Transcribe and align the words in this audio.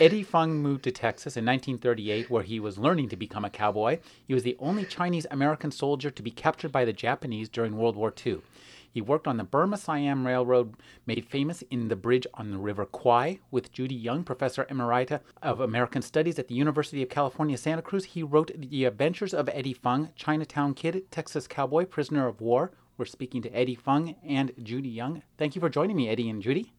Eddie 0.00 0.24
Fung 0.24 0.56
moved 0.56 0.82
to 0.84 0.90
Texas 0.90 1.36
in 1.36 1.44
1938, 1.44 2.28
where 2.28 2.42
he 2.42 2.58
was 2.58 2.78
learning 2.78 3.08
to 3.10 3.16
become 3.16 3.44
a 3.44 3.50
cowboy. 3.50 4.00
He 4.26 4.34
was 4.34 4.42
the 4.42 4.56
only 4.58 4.84
Chinese 4.84 5.24
American 5.30 5.70
soldier 5.70 6.10
to 6.10 6.22
be 6.22 6.32
captured 6.32 6.72
by 6.72 6.84
the 6.84 6.92
Japanese 6.92 7.48
during 7.48 7.76
World 7.76 7.94
War 7.94 8.12
II. 8.26 8.40
He 8.90 9.00
worked 9.00 9.28
on 9.28 9.36
the 9.36 9.44
Burma 9.44 9.76
Siam 9.76 10.26
Railroad, 10.26 10.74
made 11.06 11.24
famous 11.24 11.62
in 11.70 11.86
the 11.86 11.94
bridge 11.94 12.26
on 12.34 12.50
the 12.50 12.58
River 12.58 12.84
Kwai. 12.84 13.38
With 13.52 13.70
Judy 13.70 13.94
Yung, 13.94 14.24
professor 14.24 14.64
emerita 14.64 15.20
of 15.42 15.60
American 15.60 16.02
Studies 16.02 16.40
at 16.40 16.48
the 16.48 16.56
University 16.56 17.00
of 17.00 17.08
California, 17.08 17.56
Santa 17.56 17.82
Cruz, 17.82 18.04
he 18.04 18.24
wrote 18.24 18.50
The 18.56 18.86
Adventures 18.86 19.32
of 19.32 19.48
Eddie 19.52 19.74
Fung, 19.74 20.10
Chinatown 20.16 20.74
Kid, 20.74 21.08
Texas 21.12 21.46
Cowboy, 21.46 21.84
Prisoner 21.84 22.26
of 22.26 22.40
War. 22.40 22.72
We're 22.98 23.04
speaking 23.04 23.42
to 23.42 23.50
Eddie 23.50 23.76
Fung 23.76 24.16
and 24.26 24.52
Judy 24.60 24.88
Yung. 24.88 25.22
Thank 25.38 25.54
you 25.54 25.60
for 25.60 25.68
joining 25.68 25.94
me, 25.94 26.08
Eddie 26.08 26.30
and 26.30 26.42
Judy. 26.42 26.72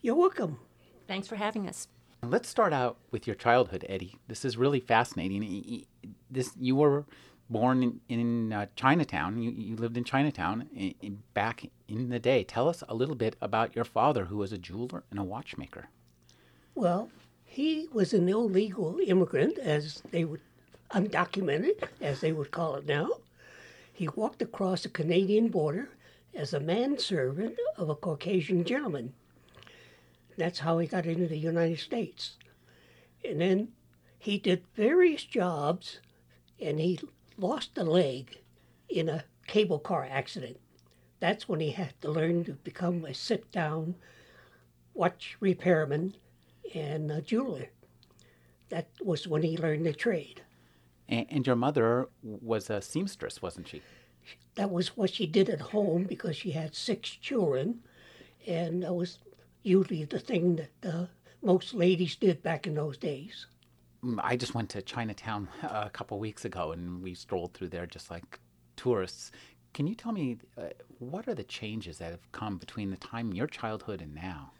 You're 0.00 0.14
welcome. 0.14 0.58
Thanks 1.06 1.28
for 1.28 1.36
having 1.36 1.68
us. 1.68 1.88
Let's 2.30 2.48
start 2.48 2.72
out 2.72 2.96
with 3.10 3.26
your 3.26 3.36
childhood, 3.36 3.84
Eddie. 3.88 4.16
This 4.28 4.44
is 4.44 4.56
really 4.56 4.80
fascinating. 4.80 5.84
This 6.30 6.52
you 6.58 6.76
were 6.76 7.04
born 7.50 7.82
in, 7.82 8.00
in 8.08 8.52
uh, 8.52 8.66
Chinatown. 8.76 9.40
You, 9.42 9.50
you, 9.50 9.76
lived 9.76 9.96
in 9.96 10.04
Chinatown 10.04 10.68
in, 10.74 10.94
in, 11.02 11.22
back 11.34 11.68
in 11.88 12.08
the 12.08 12.18
day. 12.18 12.44
Tell 12.44 12.68
us 12.68 12.82
a 12.88 12.94
little 12.94 13.14
bit 13.14 13.36
about 13.40 13.76
your 13.76 13.84
father, 13.84 14.26
who 14.26 14.38
was 14.38 14.52
a 14.52 14.58
jeweler 14.58 15.04
and 15.10 15.18
a 15.18 15.24
watchmaker. 15.24 15.88
Well, 16.74 17.10
he 17.44 17.88
was 17.92 18.14
an 18.14 18.28
illegal 18.28 18.98
immigrant, 19.06 19.58
as 19.58 20.02
they 20.10 20.24
would 20.24 20.40
undocumented, 20.92 21.88
as 22.00 22.20
they 22.20 22.32
would 22.32 22.50
call 22.50 22.76
it 22.76 22.86
now. 22.86 23.08
He 23.92 24.08
walked 24.08 24.42
across 24.42 24.82
the 24.82 24.88
Canadian 24.88 25.48
border 25.48 25.88
as 26.34 26.52
a 26.52 26.60
manservant 26.60 27.58
of 27.76 27.88
a 27.88 27.94
Caucasian 27.94 28.64
gentleman. 28.64 29.12
That's 30.36 30.60
how 30.60 30.78
he 30.78 30.86
got 30.86 31.06
into 31.06 31.26
the 31.26 31.38
United 31.38 31.78
States. 31.78 32.36
And 33.24 33.40
then 33.40 33.68
he 34.18 34.38
did 34.38 34.64
various 34.74 35.24
jobs 35.24 36.00
and 36.60 36.80
he 36.80 36.98
lost 37.36 37.76
a 37.78 37.84
leg 37.84 38.38
in 38.88 39.08
a 39.08 39.24
cable 39.46 39.78
car 39.78 40.06
accident. 40.08 40.58
That's 41.20 41.48
when 41.48 41.60
he 41.60 41.70
had 41.70 42.00
to 42.02 42.10
learn 42.10 42.44
to 42.44 42.52
become 42.52 43.04
a 43.04 43.14
sit 43.14 43.50
down 43.50 43.94
watch 44.94 45.36
repairman 45.40 46.16
and 46.74 47.10
a 47.10 47.20
jeweler. 47.20 47.68
That 48.68 48.88
was 49.02 49.28
when 49.28 49.42
he 49.42 49.56
learned 49.56 49.84
the 49.84 49.92
trade. 49.92 50.42
And, 51.08 51.26
and 51.28 51.46
your 51.46 51.56
mother 51.56 52.08
was 52.22 52.70
a 52.70 52.80
seamstress, 52.80 53.42
wasn't 53.42 53.68
she? 53.68 53.82
That 54.54 54.70
was 54.70 54.96
what 54.96 55.12
she 55.12 55.26
did 55.26 55.50
at 55.50 55.60
home 55.60 56.04
because 56.04 56.36
she 56.36 56.52
had 56.52 56.74
six 56.74 57.10
children, 57.10 57.80
and 58.46 58.82
that 58.82 58.94
was 58.94 59.18
usually 59.64 60.04
the 60.04 60.20
thing 60.20 60.56
that 60.56 60.88
uh, 60.88 61.06
most 61.42 61.74
ladies 61.74 62.14
did 62.14 62.42
back 62.42 62.66
in 62.66 62.74
those 62.74 62.96
days. 62.96 63.46
Mm, 64.04 64.20
I 64.22 64.36
just 64.36 64.54
went 64.54 64.70
to 64.70 64.82
Chinatown 64.82 65.48
a 65.62 65.90
couple 65.90 66.18
weeks 66.18 66.44
ago 66.44 66.72
and 66.72 67.02
we 67.02 67.14
strolled 67.14 67.54
through 67.54 67.70
there 67.70 67.86
just 67.86 68.10
like 68.10 68.38
tourists. 68.76 69.32
Can 69.72 69.86
you 69.86 69.94
tell 69.94 70.12
me 70.12 70.38
uh, 70.56 70.64
what 70.98 71.26
are 71.26 71.34
the 71.34 71.44
changes 71.44 71.98
that 71.98 72.10
have 72.10 72.30
come 72.32 72.58
between 72.58 72.90
the 72.90 72.96
time 72.98 73.32
your 73.32 73.46
childhood 73.46 74.00
and 74.00 74.14
now? 74.14 74.52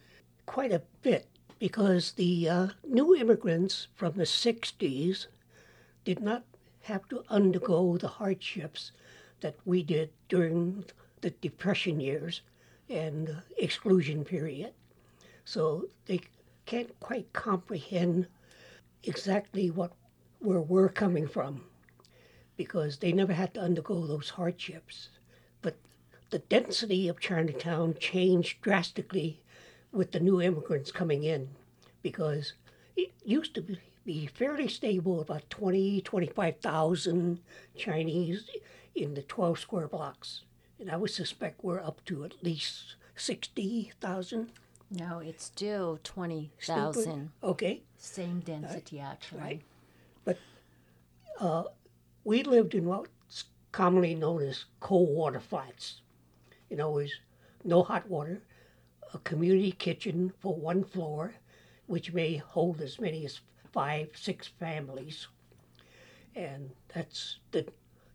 Quite 0.47 0.73
a 0.73 0.83
bit, 1.03 1.29
because 1.59 2.13
the 2.13 2.49
uh, 2.49 2.69
new 2.89 3.15
immigrants 3.15 3.89
from 3.95 4.15
the 4.15 4.25
60s 4.25 5.27
did 6.05 6.21
not 6.21 6.45
have 6.83 7.09
to 7.09 7.25
undergo 7.29 7.97
the 7.97 8.09
hardships 8.09 8.93
that 9.41 9.55
we 9.65 9.83
did 9.83 10.11
during 10.29 10.85
the 11.21 11.31
Depression 11.31 12.01
years 12.01 12.43
and 12.89 13.43
exclusion 13.57 14.25
period. 14.25 14.73
So 15.45 15.89
they 16.07 16.21
can't 16.67 16.99
quite 17.01 17.33
comprehend 17.33 18.27
exactly 19.03 19.71
what 19.71 19.93
where 20.41 20.61
we're 20.61 20.89
coming 20.89 21.27
from 21.27 21.65
because 22.57 22.99
they 22.99 23.13
never 23.13 23.33
had 23.33 23.55
to 23.55 23.61
undergo 23.61 24.07
those 24.07 24.31
hardships. 24.31 25.09
But 25.63 25.77
the 26.31 26.39
density 26.39 27.09
of 27.09 27.21
Chinatown 27.21 27.95
changed 27.99 28.61
drastically 28.61 29.41
with 29.93 30.13
the 30.13 30.21
new 30.21 30.41
immigrants 30.41 30.93
coming 30.93 31.25
in 31.25 31.49
because 32.03 32.53
it 32.97 33.13
used 33.25 33.55
to 33.55 33.63
be, 33.63 33.79
be 34.05 34.27
fairly 34.27 34.69
stable, 34.69 35.21
about 35.21 35.49
20, 35.51 36.03
25,000 36.03 37.41
Chinese 37.77 38.51
in 38.95 39.15
the 39.15 39.23
12 39.23 39.59
square 39.59 39.89
blocks. 39.89 40.43
And 40.79 40.91
I 40.91 40.97
would 40.97 41.11
suspect 41.11 41.65
we're 41.65 41.81
up 41.81 42.05
to 42.07 42.25
at 42.25 42.43
least 42.43 42.97
60,000. 43.17 44.51
No, 44.91 45.19
it's 45.19 45.45
still 45.45 45.99
20,000. 46.05 47.31
Okay. 47.43 47.83
Same 47.97 48.41
density, 48.41 48.99
right. 48.99 49.07
actually. 49.07 49.41
Right. 49.41 49.63
But 50.25 50.39
uh, 51.41 51.65
we 52.25 52.43
lived 52.43 52.75
in 52.75 52.85
what's 52.85 53.45
commonly 53.73 54.15
known 54.15 54.43
as 54.43 54.67
cold 54.81 55.09
water 55.09 55.41
flats. 55.41 56.01
In 56.71 56.81
other 56.81 56.93
words, 56.93 57.13
no 57.65 57.83
hot 57.83 58.09
water, 58.09 58.43
a 59.13 59.19
community 59.19 59.73
kitchen 59.73 60.33
for 60.41 60.55
one 60.55 60.85
floor, 60.85 61.35
which 61.87 62.13
may 62.13 62.37
hold 62.37 62.81
as 62.81 63.01
many 63.01 63.25
as 63.25 63.41
five, 63.73 64.11
six 64.15 64.47
families. 64.47 65.27
And 66.37 66.71
that's 66.93 67.39
the 67.53 67.67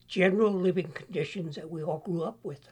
general 0.07 0.51
living 0.51 0.91
conditions 0.91 1.55
that 1.55 1.69
we 1.69 1.83
all 1.83 1.99
grew 1.99 2.23
up 2.23 2.39
with. 2.43 2.69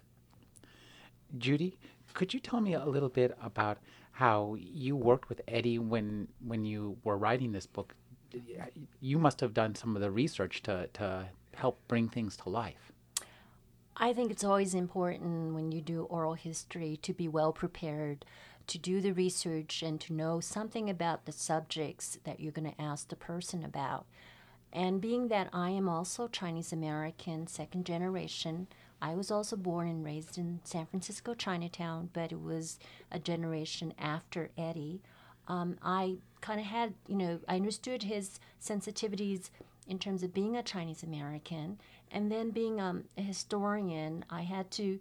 Judy, 1.38 1.78
could 2.18 2.34
you 2.34 2.40
tell 2.40 2.60
me 2.60 2.74
a 2.74 2.84
little 2.84 3.10
bit 3.10 3.38
about 3.44 3.78
how 4.12 4.56
you 4.58 4.96
worked 4.96 5.30
with 5.30 5.40
Eddie 5.48 5.78
when 5.78 6.28
when 6.44 6.66
you 6.66 6.98
were 7.04 7.16
writing 7.16 7.52
this 7.52 7.68
book? 7.68 7.94
You 9.00 9.20
must 9.20 9.40
have 9.40 9.54
done 9.54 9.76
some 9.76 9.96
of 9.96 10.02
the 10.02 10.10
research 10.10 10.64
to 10.64 10.88
to 10.94 11.28
help 11.54 11.80
bring 11.88 12.10
things 12.10 12.36
to 12.38 12.50
life. 12.50 12.92
I 13.96 14.14
think 14.14 14.32
it's 14.32 14.44
always 14.44 14.74
important 14.74 15.54
when 15.54 15.72
you 15.72 15.80
do 15.80 16.04
oral 16.06 16.34
history 16.34 16.98
to 17.04 17.14
be 17.14 17.28
well 17.28 17.54
prepared, 17.54 18.26
to 18.66 18.80
do 18.80 19.00
the 19.00 19.14
research 19.14 19.84
and 19.84 20.02
to 20.02 20.14
know 20.14 20.40
something 20.40 20.90
about 20.90 21.26
the 21.26 21.32
subjects 21.32 22.18
that 22.24 22.40
you're 22.40 22.52
going 22.52 22.72
to 22.72 22.82
ask 22.82 23.10
the 23.10 23.16
person 23.16 23.64
about. 23.64 24.08
And 24.74 25.02
being 25.02 25.28
that 25.28 25.50
I 25.54 25.70
am 25.70 25.88
also 25.88 26.28
Chinese 26.28 26.74
American, 26.74 27.46
second 27.46 27.86
generation, 27.86 28.68
I 29.02 29.16
was 29.16 29.32
also 29.32 29.56
born 29.56 29.88
and 29.88 30.04
raised 30.04 30.38
in 30.38 30.60
San 30.64 30.86
Francisco, 30.86 31.34
Chinatown, 31.34 32.10
but 32.14 32.32
it 32.32 32.42
was 32.42 32.80
a 33.12 33.20
generation 33.20 33.94
after 34.00 34.50
Eddie. 34.58 35.02
Um, 35.48 35.78
I 35.82 36.18
kind 36.42 36.60
of 36.60 36.66
had, 36.66 36.94
you 37.08 37.16
know, 37.16 37.40
I 37.48 37.56
understood 37.56 38.04
his 38.04 38.40
sensitivities 38.62 39.50
in 39.88 40.00
terms 40.00 40.24
of 40.24 40.34
being 40.34 40.58
a 40.58 40.64
Chinese 40.64 41.04
American, 41.04 41.80
and 42.12 42.32
then 42.32 42.52
being 42.52 42.82
um, 42.82 43.06
a 43.18 43.22
historian, 43.22 44.26
I 44.30 44.42
had 44.42 44.72
to 44.72 45.00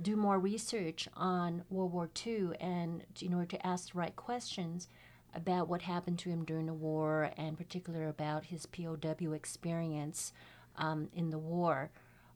do 0.00 0.14
more 0.14 0.38
research 0.38 1.08
on 1.16 1.64
World 1.70 1.92
War 1.92 2.08
II 2.24 2.50
and 2.60 3.02
in 3.20 3.34
order 3.34 3.46
to 3.46 3.66
ask 3.66 3.92
the 3.92 3.98
right 3.98 4.14
questions 4.14 4.88
about 5.34 5.68
what 5.68 5.82
happened 5.82 6.18
to 6.20 6.30
him 6.30 6.44
during 6.44 6.66
the 6.66 6.74
war, 6.74 7.32
and 7.36 7.58
particular 7.58 8.08
about 8.08 8.46
his 8.46 8.66
POW 8.66 9.32
experience 9.32 10.32
um, 10.76 11.08
in 11.14 11.30
the 11.30 11.38
war. 11.38 11.90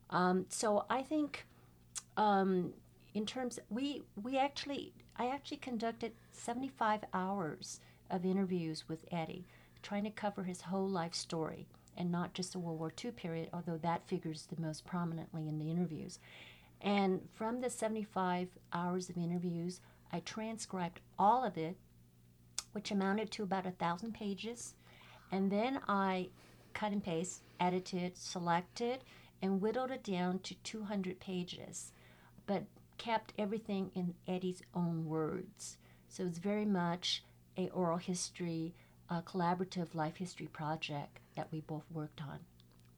Um, 0.09 0.45
so 0.49 0.85
I 0.89 1.01
think, 1.01 1.45
um, 2.17 2.73
in 3.13 3.25
terms, 3.25 3.59
we 3.69 4.03
we 4.21 4.37
actually 4.37 4.93
I 5.15 5.27
actually 5.27 5.57
conducted 5.57 6.13
75 6.31 7.01
hours 7.13 7.79
of 8.09 8.25
interviews 8.25 8.85
with 8.87 9.05
Eddie, 9.11 9.45
trying 9.81 10.03
to 10.03 10.09
cover 10.09 10.43
his 10.43 10.61
whole 10.61 10.87
life 10.87 11.13
story 11.13 11.67
and 11.95 12.11
not 12.11 12.33
just 12.33 12.53
the 12.53 12.59
World 12.59 12.79
War 12.79 12.91
II 13.03 13.11
period, 13.11 13.49
although 13.53 13.77
that 13.77 14.07
figures 14.07 14.47
the 14.47 14.59
most 14.61 14.85
prominently 14.85 15.47
in 15.47 15.59
the 15.59 15.69
interviews. 15.69 16.19
And 16.81 17.21
from 17.33 17.61
the 17.61 17.69
75 17.69 18.49
hours 18.73 19.09
of 19.09 19.17
interviews, 19.17 19.79
I 20.11 20.19
transcribed 20.19 20.99
all 21.17 21.43
of 21.43 21.57
it, 21.57 21.77
which 22.71 22.91
amounted 22.91 23.31
to 23.31 23.43
about 23.43 23.65
a 23.65 23.71
thousand 23.71 24.13
pages, 24.13 24.73
and 25.31 25.51
then 25.51 25.79
I 25.87 26.29
cut 26.73 26.91
and 26.91 27.03
paste, 27.03 27.43
edited, 27.59 28.17
selected, 28.17 29.03
and 29.43 29.61
whittled 29.61 29.91
it 29.91 30.03
down 30.03 30.39
to 30.39 30.55
200 30.63 31.19
pages, 31.19 31.91
but 32.47 32.63
kept 32.97 33.33
everything 33.37 33.91
in 33.93 34.15
Eddie's 34.25 34.61
own 34.73 35.05
words. 35.05 35.77
So 36.07 36.23
it's 36.23 36.37
very 36.37 36.65
much 36.65 37.23
a 37.57 37.67
oral 37.69 37.97
history, 37.97 38.73
a 39.09 39.21
collaborative 39.21 39.93
life 39.93 40.15
history 40.15 40.47
project 40.47 41.19
that 41.35 41.49
we 41.51 41.59
both 41.59 41.83
worked 41.93 42.21
on. 42.21 42.39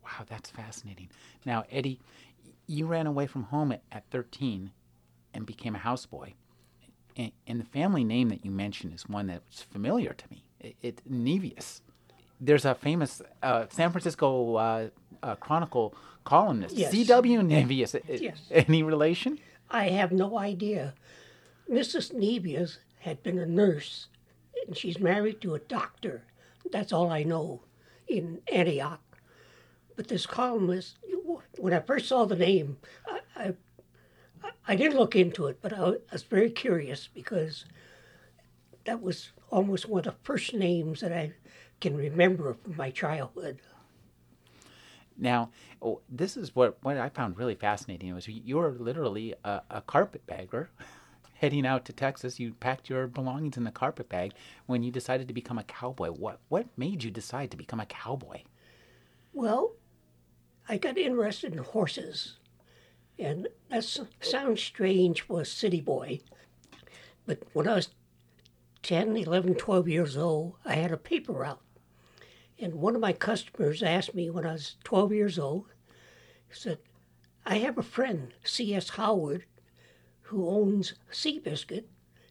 Wow, 0.04 0.26
that's 0.30 0.52
fascinating. 0.52 1.10
Now, 1.46 1.64
Eddie, 1.72 2.00
you 2.68 2.86
ran 2.86 3.08
away 3.08 3.26
from 3.26 3.44
home 3.44 3.72
at, 3.72 3.82
at 3.92 4.04
13 4.12 4.72
and 5.34 5.46
became 5.48 5.76
a 5.76 5.80
houseboy. 5.80 6.34
And, 7.18 7.32
the 7.48 7.66
family 7.66 8.04
name 8.04 8.30
that 8.30 8.46
you 8.46 8.52
mentioned 8.52 8.94
is 8.94 9.10
one 9.10 9.28
that's 9.28 9.62
familiar 9.62 10.14
to 10.14 10.26
me. 10.30 10.44
It, 10.82 11.02
Nevius. 11.10 11.82
There's 12.40 12.66
a 12.66 12.76
famous 12.76 13.22
uh, 13.42 13.66
San 13.70 13.92
Francisco 13.92 14.56
uh, 14.56 14.90
uh, 15.26 15.36
Chronicle 15.36 15.94
columnist, 16.24 16.76
Yes. 16.76 16.92
C.W. 16.92 17.42
Nevius. 17.42 17.96
Yes. 18.08 18.38
Any 18.52 18.84
relation? 18.84 19.40
I 19.70 19.90
have 19.90 20.12
no 20.12 20.38
idea. 20.38 20.94
Mrs. 21.70 22.14
Nevius 22.14 22.78
had 23.00 23.22
been 23.24 23.40
a 23.40 23.46
nurse, 23.46 24.08
and 24.68 24.78
she's 24.78 25.00
married 25.00 25.42
to 25.42 25.56
a 25.56 25.60
doctor. 25.60 26.24
That's 26.72 26.94
all 26.94 27.10
I 27.12 27.24
know 27.24 27.62
in 28.08 28.42
Antioch. 28.52 29.02
But 29.96 30.08
this 30.08 30.26
columnist, 30.26 30.98
when 31.58 31.74
I 31.74 31.80
first 31.80 32.08
saw 32.08 32.26
the 32.26 32.36
name, 32.36 32.78
I, 33.08 33.20
I, 34.44 34.52
I 34.68 34.76
didn't 34.76 34.98
look 34.98 35.16
into 35.16 35.48
it, 35.48 35.60
but 35.62 35.74
I 35.74 35.94
was 36.12 36.24
very 36.24 36.50
curious 36.52 37.08
because 37.14 37.66
that 38.86 39.02
was 39.02 39.32
almost 39.52 39.88
one 39.88 40.00
of 40.00 40.06
the 40.06 40.16
first 40.24 40.54
names 40.54 41.00
that 41.02 41.12
I 41.14 41.34
can 41.82 41.96
remember 41.96 42.54
from 42.54 42.76
my 42.76 42.92
childhood. 42.92 43.60
Now, 45.18 45.52
oh, 45.82 46.02
this 46.10 46.36
is 46.36 46.56
what, 46.56 46.78
what 46.82 46.98
I 46.98 47.10
found 47.10 47.38
really 47.38 47.56
fascinating 47.56 48.14
was 48.14 48.28
you 48.28 48.58
were 48.58 48.72
literally 48.72 49.34
a, 49.44 49.62
a 49.70 49.82
carpetbagger 49.82 50.70
heading 51.36 51.66
out 51.66 51.86
to 51.86 51.94
Texas. 51.94 52.40
You 52.40 52.54
packed 52.54 52.90
your 52.90 53.08
belongings 53.08 53.58
in 53.58 53.64
the 53.64 53.72
carpet 53.72 54.10
bag 54.10 54.34
when 54.66 54.84
you 54.84 54.92
decided 54.92 55.28
to 55.28 55.34
become 55.34 55.58
a 55.58 55.64
cowboy. 55.64 56.10
What 56.10 56.40
what 56.50 56.68
made 56.78 57.04
you 57.04 57.12
decide 57.12 57.52
to 57.52 57.58
become 57.58 57.80
a 57.80 57.86
cowboy? 57.86 58.42
Well, 59.34 59.74
I 60.68 60.78
got 60.78 60.98
interested 60.98 61.54
in 61.54 61.60
horses. 61.60 62.38
And 63.18 63.48
that 63.70 63.84
sounds 63.84 64.62
strange 64.62 65.22
for 65.22 65.42
a 65.42 65.46
city 65.46 65.80
boy. 65.80 66.20
But 67.26 67.44
when 67.54 67.68
I 67.68 67.76
was 67.76 67.90
10, 68.84 69.16
11, 69.16 69.56
12 69.56 69.88
years 69.88 70.18
old, 70.18 70.56
I 70.66 70.76
had 70.76 70.92
a 70.92 70.98
paper 70.98 71.34
route. 71.34 71.62
And 72.58 72.76
one 72.76 72.96
of 72.96 73.02
my 73.02 73.14
customers 73.14 73.84
asked 73.84 74.16
me 74.16 74.30
when 74.30 74.46
I 74.46 74.54
was 74.54 74.78
12 74.84 75.12
years 75.14 75.38
old, 75.40 75.66
he 76.48 76.54
said, 76.54 76.80
I 77.46 77.58
have 77.58 77.78
a 77.78 77.84
friend, 77.84 78.34
C.S. 78.44 78.90
Howard, 78.90 79.46
who 80.24 80.50
owns 80.50 80.96
Seabiscuit, 81.12 81.86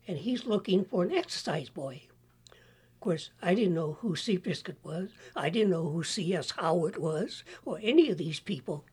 and 0.09 0.19
he's 0.19 0.47
looking 0.47 0.85
for 0.85 1.05
an 1.05 1.13
exercise 1.13 1.69
boy. 1.69 2.03
Of 2.51 3.01
course, 3.01 3.31
I 3.43 3.55
didn't 3.55 3.75
know 3.75 3.99
who 4.01 4.17
Seabiscuit 4.17 4.77
was. 4.83 5.11
I 5.37 5.51
didn't 5.51 5.71
know 5.71 5.89
who 5.89 6.03
C.S. 6.03 6.53
Howard 6.53 6.97
was, 6.97 7.45
or 7.65 7.79
any 7.83 8.11
of 8.11 8.19
these 8.19 8.41
people. 8.41 8.85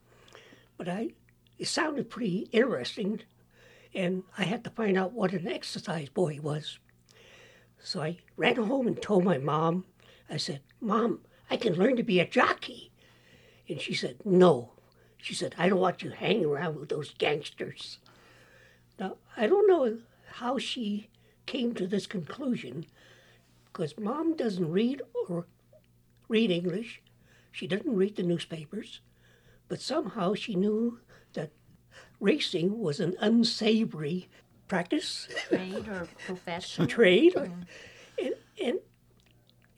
But 0.77 0.89
I, 0.89 1.11
it 1.57 1.67
sounded 1.67 2.09
pretty 2.09 2.49
interesting, 2.51 3.21
and 3.93 4.23
I 4.37 4.43
had 4.43 4.63
to 4.65 4.69
find 4.69 4.97
out 4.97 5.13
what 5.13 5.33
an 5.33 5.47
exercise 5.47 6.09
boy 6.09 6.39
was. 6.41 6.77
So 7.79 8.01
I 8.01 8.17
ran 8.37 8.57
home 8.57 8.87
and 8.87 9.01
told 9.01 9.23
my 9.23 9.37
mom. 9.37 9.85
I 10.31 10.37
said, 10.37 10.61
"Mom, 10.79 11.19
I 11.49 11.57
can 11.57 11.73
learn 11.75 11.97
to 11.97 12.03
be 12.03 12.19
a 12.19 12.27
jockey." 12.27 12.91
And 13.67 13.79
she 13.81 13.93
said, 13.93 14.25
"No." 14.25 14.71
She 15.17 15.35
said, 15.35 15.53
"I 15.57 15.69
don't 15.69 15.79
want 15.79 16.01
you 16.01 16.09
hanging 16.09 16.45
around 16.45 16.79
with 16.79 16.89
those 16.89 17.13
gangsters." 17.17 17.99
Now, 18.97 19.17
I 19.35 19.45
don't 19.45 19.67
know 19.67 19.99
how 20.35 20.57
she 20.57 21.09
came 21.45 21.73
to 21.75 21.85
this 21.85 22.07
conclusion 22.07 22.85
because 23.65 23.97
mom 23.99 24.35
doesn't 24.35 24.71
read 24.71 25.01
or 25.27 25.47
read 26.29 26.49
English. 26.49 27.01
She 27.51 27.67
doesn't 27.67 27.95
read 27.95 28.15
the 28.15 28.23
newspapers, 28.23 29.01
but 29.67 29.81
somehow 29.81 30.33
she 30.33 30.55
knew 30.55 30.99
that 31.33 31.51
racing 32.19 32.79
was 32.79 32.99
an 32.99 33.15
unsavory 33.19 34.29
practice, 34.67 35.27
Trade 35.49 35.87
or 35.89 36.07
profession? 36.25 36.87
trade, 36.87 37.35
and, 37.35 37.65
and 38.63 38.79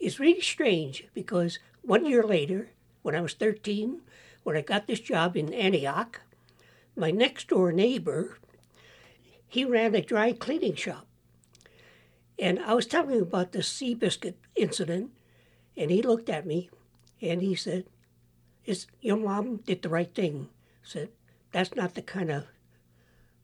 it's 0.03 0.19
really 0.19 0.41
strange 0.41 1.05
because 1.13 1.59
one 1.81 2.05
year 2.05 2.23
later, 2.23 2.69
when 3.03 3.15
I 3.15 3.21
was 3.21 3.33
13, 3.33 4.01
when 4.43 4.57
I 4.57 4.61
got 4.61 4.85
this 4.85 4.99
job 4.99 5.37
in 5.37 5.53
Antioch, 5.53 6.19
my 6.95 7.09
next 7.09 7.47
door 7.47 7.71
neighbor, 7.71 8.37
he 9.47 9.63
ran 9.63 9.95
a 9.95 10.01
dry 10.01 10.33
cleaning 10.33 10.75
shop. 10.75 11.07
And 12.37 12.59
I 12.59 12.73
was 12.73 12.85
telling 12.85 13.15
him 13.15 13.21
about 13.21 13.53
the 13.53 13.59
Seabiscuit 13.59 14.33
incident, 14.57 15.11
and 15.77 15.89
he 15.89 16.01
looked 16.01 16.29
at 16.29 16.45
me 16.45 16.69
and 17.21 17.41
he 17.41 17.55
said, 17.55 17.85
Is 18.65 18.87
your 18.99 19.17
mom 19.17 19.57
did 19.57 19.81
the 19.81 19.89
right 19.89 20.13
thing? 20.13 20.49
I 20.83 20.87
said, 20.87 21.09
That's 21.53 21.75
not 21.75 21.95
the 21.95 22.01
kind 22.01 22.29
of 22.29 22.47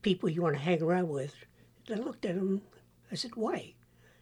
people 0.01 0.27
you 0.27 0.41
want 0.41 0.55
to 0.55 0.62
hang 0.62 0.81
around 0.81 1.07
with. 1.07 1.35
And 1.88 2.01
I 2.01 2.03
looked 2.03 2.25
at 2.25 2.35
him, 2.35 2.63
I 3.09 3.15
said, 3.15 3.35
Why? 3.35 3.75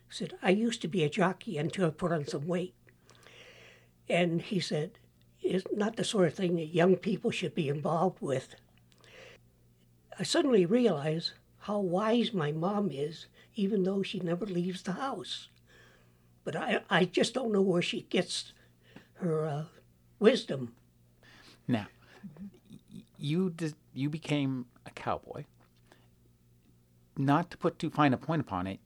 Said, 0.09 0.33
I 0.41 0.51
used 0.51 0.81
to 0.81 0.87
be 0.87 1.03
a 1.03 1.09
jockey 1.09 1.57
until 1.57 1.87
I 1.87 1.89
put 1.89 2.11
on 2.11 2.25
some 2.25 2.47
weight. 2.47 2.73
And 4.09 4.41
he 4.41 4.59
said, 4.59 4.99
It's 5.41 5.65
not 5.73 5.95
the 5.95 6.03
sort 6.03 6.27
of 6.27 6.33
thing 6.33 6.55
that 6.55 6.73
young 6.73 6.95
people 6.95 7.31
should 7.31 7.53
be 7.53 7.69
involved 7.69 8.21
with. 8.21 8.55
I 10.19 10.23
suddenly 10.23 10.65
realized 10.65 11.33
how 11.59 11.79
wise 11.79 12.33
my 12.33 12.51
mom 12.51 12.89
is, 12.91 13.27
even 13.55 13.83
though 13.83 14.01
she 14.01 14.19
never 14.19 14.45
leaves 14.45 14.81
the 14.81 14.93
house. 14.93 15.49
But 16.43 16.55
I, 16.55 16.79
I 16.89 17.05
just 17.05 17.33
don't 17.33 17.51
know 17.51 17.61
where 17.61 17.81
she 17.81 18.03
gets 18.03 18.53
her 19.15 19.45
uh, 19.45 19.63
wisdom. 20.19 20.73
Now, 21.67 21.87
you 23.19 23.49
dis- 23.49 23.75
you 23.93 24.09
became 24.09 24.65
a 24.85 24.91
cowboy. 24.91 25.43
Not 27.17 27.51
to 27.51 27.57
put 27.57 27.77
too 27.77 27.89
fine 27.89 28.13
a 28.13 28.17
point 28.17 28.41
upon 28.41 28.67
it, 28.67 28.79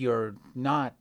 you're 0.00 0.34
not 0.54 0.94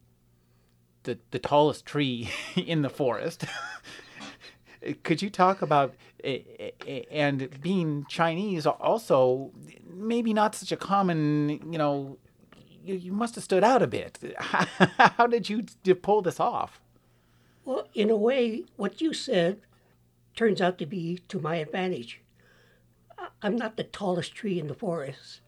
the 1.03 1.17
the 1.31 1.39
tallest 1.39 1.85
tree 1.85 2.29
in 2.55 2.81
the 2.81 2.89
forest. 2.89 3.45
Could 5.03 5.21
you 5.21 5.29
talk 5.29 5.61
about 5.61 5.95
and 6.23 7.61
being 7.61 8.05
Chinese 8.09 8.65
also 8.65 9.51
maybe 9.89 10.33
not 10.33 10.55
such 10.55 10.71
a 10.71 10.77
common 10.77 11.49
you 11.71 11.77
know 11.77 12.17
you, 12.83 12.95
you 12.95 13.11
must 13.11 13.35
have 13.35 13.43
stood 13.43 13.63
out 13.63 13.81
a 13.81 13.87
bit. 13.87 14.19
How 14.39 15.27
did 15.27 15.49
you 15.49 15.63
pull 16.01 16.21
this 16.21 16.39
off? 16.39 16.81
Well, 17.65 17.87
in 17.93 18.09
a 18.09 18.15
way, 18.15 18.63
what 18.77 19.01
you 19.01 19.13
said 19.13 19.61
turns 20.35 20.61
out 20.61 20.77
to 20.79 20.85
be 20.85 21.19
to 21.27 21.39
my 21.39 21.57
advantage. 21.57 22.21
I'm 23.41 23.55
not 23.55 23.75
the 23.77 23.83
tallest 23.83 24.33
tree 24.33 24.59
in 24.59 24.67
the 24.67 24.73
forest. 24.73 25.41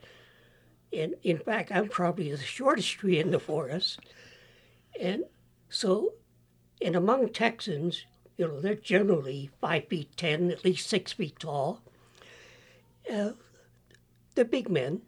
And 0.97 1.15
in 1.23 1.37
fact, 1.37 1.71
I'm 1.71 1.87
probably 1.87 2.31
the 2.31 2.37
shortest 2.37 2.91
tree 2.91 3.19
in 3.19 3.31
the 3.31 3.39
forest. 3.39 3.99
And 4.99 5.23
so, 5.69 6.13
and 6.81 6.95
among 6.95 7.29
Texans, 7.29 8.05
you 8.37 8.47
know, 8.47 8.59
they're 8.59 8.75
generally 8.75 9.49
five 9.61 9.87
feet 9.87 10.17
ten, 10.17 10.51
at 10.51 10.65
least 10.65 10.89
six 10.89 11.13
feet 11.13 11.39
tall. 11.39 11.81
Uh, 13.11 13.31
they're 14.35 14.45
big 14.45 14.69
men. 14.69 15.01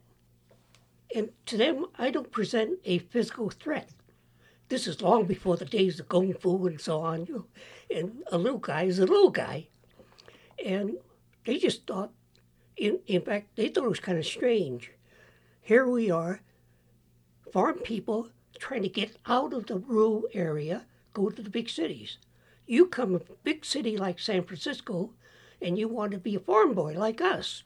And 1.15 1.29
to 1.47 1.57
them, 1.57 1.85
I 1.97 2.11
don't 2.11 2.31
present 2.31 2.79
a 2.85 2.99
physical 2.99 3.49
threat. 3.49 3.89
This 4.69 4.87
is 4.87 5.01
long 5.01 5.25
before 5.25 5.57
the 5.57 5.65
days 5.65 5.99
of 5.99 6.09
kung 6.09 6.33
fu 6.33 6.65
and 6.65 6.79
so 6.79 7.01
on. 7.01 7.25
You 7.25 7.33
know, 7.33 7.45
and 7.95 8.23
a 8.31 8.37
little 8.37 8.59
guy 8.59 8.83
is 8.83 8.99
a 8.99 9.05
little 9.05 9.29
guy. 9.29 9.67
And 10.63 10.97
they 11.45 11.57
just 11.57 11.85
thought, 11.85 12.11
in, 12.77 12.99
in 13.05 13.21
fact, 13.21 13.55
they 13.55 13.67
thought 13.67 13.85
it 13.85 13.89
was 13.89 13.99
kind 13.99 14.17
of 14.17 14.25
strange. 14.25 14.91
Here 15.65 15.87
we 15.87 16.11
are, 16.11 16.41
farm 17.53 17.75
people 17.79 18.27
trying 18.59 18.81
to 18.81 18.89
get 18.89 19.15
out 19.25 19.53
of 19.53 19.67
the 19.67 19.77
rural 19.77 20.25
area, 20.33 20.85
go 21.13 21.29
to 21.29 21.41
the 21.41 21.49
big 21.49 21.69
cities. 21.69 22.17
You 22.67 22.85
come 22.87 23.17
from 23.17 23.27
a 23.29 23.37
big 23.45 23.63
city 23.63 23.95
like 23.95 24.19
San 24.19 24.43
Francisco, 24.43 25.11
and 25.61 25.79
you 25.79 25.87
want 25.87 26.11
to 26.11 26.17
be 26.17 26.35
a 26.35 26.39
farm 26.41 26.73
boy 26.73 26.95
like 26.97 27.21
us. 27.21 27.63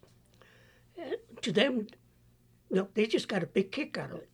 And 0.95 1.15
to 1.41 1.51
them, 1.51 1.87
no, 2.69 2.87
they 2.93 3.07
just 3.07 3.27
got 3.27 3.41
a 3.41 3.47
big 3.47 3.71
kick 3.71 3.97
out 3.97 4.11
of 4.11 4.17
it. 4.17 4.29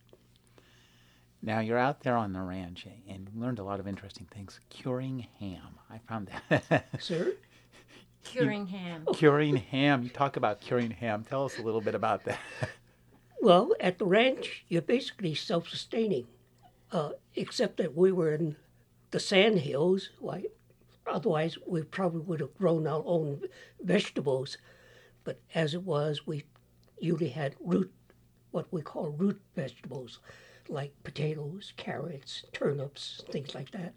Now 1.40 1.60
you're 1.60 1.78
out 1.78 2.02
there 2.02 2.18
on 2.18 2.34
the 2.34 2.42
ranch 2.42 2.86
and 3.08 3.30
learned 3.34 3.60
a 3.60 3.64
lot 3.64 3.80
of 3.80 3.88
interesting 3.88 4.26
things. 4.30 4.60
Curing 4.68 5.26
ham. 5.40 5.78
I 5.88 6.00
found 6.06 6.28
that. 6.50 6.86
Sir? 7.00 7.32
Curing 8.24 8.66
ham. 8.66 9.06
curing 9.14 9.56
ham. 9.56 10.02
You 10.02 10.10
talk 10.10 10.36
about 10.36 10.60
curing 10.60 10.90
ham. 10.90 11.24
Tell 11.24 11.46
us 11.46 11.58
a 11.58 11.62
little 11.62 11.80
bit 11.80 11.94
about 11.94 12.24
that. 12.24 12.38
Well, 13.44 13.74
at 13.78 13.98
the 13.98 14.06
ranch, 14.06 14.64
you're 14.68 14.80
basically 14.80 15.34
self 15.34 15.68
sustaining, 15.68 16.28
uh, 16.90 17.10
except 17.34 17.76
that 17.76 17.94
we 17.94 18.10
were 18.10 18.32
in 18.32 18.56
the 19.10 19.20
sand 19.20 19.58
hills. 19.58 20.08
Otherwise, 21.06 21.58
we 21.66 21.82
probably 21.82 22.22
would 22.22 22.40
have 22.40 22.56
grown 22.56 22.86
our 22.86 23.02
own 23.04 23.42
vegetables. 23.82 24.56
But 25.24 25.42
as 25.54 25.74
it 25.74 25.82
was, 25.82 26.26
we 26.26 26.44
usually 26.98 27.28
had 27.28 27.54
root, 27.60 27.92
what 28.50 28.72
we 28.72 28.80
call 28.80 29.10
root 29.10 29.42
vegetables, 29.54 30.20
like 30.70 30.94
potatoes, 31.04 31.74
carrots, 31.76 32.44
turnips, 32.54 33.24
things 33.30 33.54
like 33.54 33.72
that. 33.72 33.92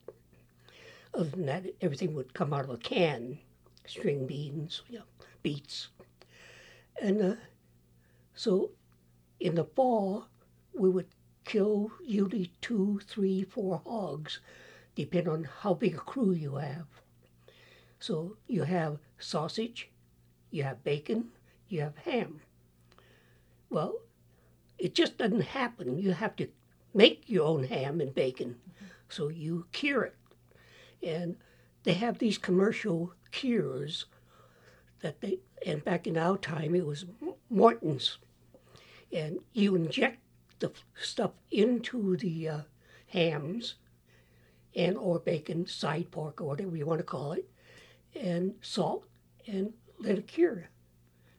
Other 1.13 1.29
than 1.29 1.45
that, 1.45 1.63
everything 1.79 2.13
would 2.15 2.33
come 2.33 2.53
out 2.53 2.65
of 2.65 2.69
a 2.71 2.77
can. 2.77 3.39
string 3.85 4.27
beans, 4.27 4.81
you 4.89 4.99
know, 4.99 5.05
beets. 5.41 5.87
And 7.01 7.21
uh, 7.21 7.35
so 8.35 8.71
in 9.39 9.55
the 9.55 9.63
fall, 9.63 10.27
we 10.73 10.89
would 10.89 11.07
kill 11.45 11.91
usually 12.03 12.51
two, 12.61 12.99
three, 13.07 13.43
four 13.43 13.81
hogs, 13.85 14.39
depending 14.95 15.31
on 15.31 15.49
how 15.61 15.73
big 15.73 15.95
a 15.95 15.99
crew 15.99 16.31
you 16.31 16.55
have. 16.55 16.87
So 17.99 18.37
you 18.47 18.63
have 18.63 18.99
sausage, 19.17 19.89
you 20.51 20.63
have 20.63 20.83
bacon, 20.83 21.29
you 21.67 21.81
have 21.81 21.97
ham. 21.97 22.41
Well, 23.69 24.01
it 24.77 24.93
just 24.93 25.17
doesn't 25.17 25.41
happen. 25.41 25.99
You 25.99 26.11
have 26.11 26.35
to 26.37 26.47
make 26.93 27.23
your 27.27 27.45
own 27.45 27.63
ham 27.63 28.01
and 28.01 28.13
bacon. 28.13 28.57
So 29.09 29.29
you 29.29 29.65
cure 29.71 30.03
it. 30.03 30.15
And 31.01 31.37
they 31.83 31.93
have 31.93 32.19
these 32.19 32.37
commercial 32.37 33.13
cures 33.31 34.05
that 35.01 35.21
they, 35.21 35.39
and 35.65 35.83
back 35.83 36.07
in 36.07 36.17
our 36.17 36.37
time 36.37 36.75
it 36.75 36.85
was 36.85 37.05
Morton's. 37.49 38.17
And 39.11 39.39
you 39.53 39.75
inject 39.75 40.19
the 40.59 40.71
stuff 41.01 41.31
into 41.51 42.17
the 42.17 42.49
uh, 42.49 42.61
hams 43.07 43.75
and 44.75 44.97
or 44.97 45.19
bacon, 45.19 45.65
side 45.65 46.11
pork, 46.11 46.41
or 46.41 46.45
whatever 46.45 46.75
you 46.75 46.85
want 46.85 46.99
to 46.99 47.03
call 47.05 47.31
it, 47.33 47.49
and 48.15 48.53
salt, 48.61 49.05
and 49.47 49.73
let 49.99 50.17
it 50.17 50.27
cure. 50.27 50.69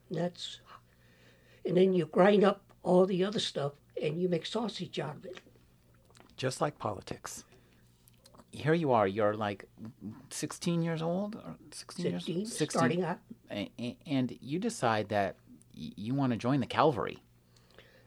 And 0.08 0.18
that's, 0.18 0.60
and 1.64 1.76
then 1.76 1.92
you 1.92 2.06
grind 2.06 2.42
up 2.44 2.62
all 2.82 3.04
the 3.06 3.22
other 3.24 3.38
stuff 3.38 3.72
and 4.02 4.20
you 4.20 4.28
make 4.28 4.46
sausage 4.46 4.98
out 4.98 5.16
of 5.16 5.24
it. 5.26 5.38
Just 6.36 6.60
like 6.60 6.78
politics. 6.78 7.44
Here 8.50 8.72
you 8.74 8.92
are. 8.92 9.06
You're 9.06 9.34
like 9.34 9.66
16 10.30 10.82
years 10.82 11.02
old, 11.02 11.34
or 11.36 11.56
16, 11.70 12.12
16, 12.12 12.36
years, 12.38 12.56
starting 12.70 13.04
out. 13.04 13.18
a- 13.50 13.70
a- 13.78 13.96
and 14.06 14.36
you 14.40 14.58
decide 14.58 15.10
that 15.10 15.36
you 15.74 16.14
want 16.14 16.32
to 16.32 16.38
join 16.38 16.60
the 16.60 16.66
cavalry. 16.66 17.18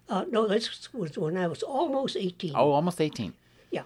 Uh, 0.09 0.25
no, 0.29 0.47
this 0.47 0.91
was 0.93 1.17
when 1.17 1.37
I 1.37 1.47
was 1.47 1.63
almost 1.63 2.17
18. 2.17 2.53
Oh, 2.55 2.71
almost 2.71 2.99
18. 2.99 3.33
Yeah. 3.71 3.83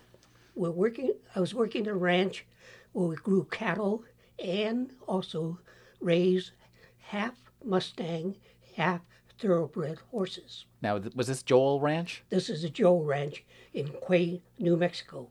We're 0.56 0.72
working, 0.72 1.14
I 1.36 1.40
was 1.40 1.54
working 1.54 1.84
at 1.86 1.92
a 1.92 1.96
ranch 1.96 2.46
where 2.94 3.08
we 3.08 3.16
grew 3.18 3.46
cattle 3.52 4.04
and 4.40 4.92
also 5.08 5.60
raised 6.00 6.52
half 7.00 7.34
Mustang, 7.64 8.36
half 8.76 9.02
thoroughbred 9.38 9.98
horses. 10.12 10.66
Now, 10.82 11.00
was 11.16 11.28
this 11.28 11.44
Joel 11.44 11.80
Ranch? 11.80 12.24
This 12.30 12.50
is 12.50 12.64
a 12.64 12.70
Joel 12.70 13.04
Ranch 13.04 13.44
in 13.74 13.92
Quay, 14.08 14.42
New 14.60 14.78
Mexico. 14.78 15.30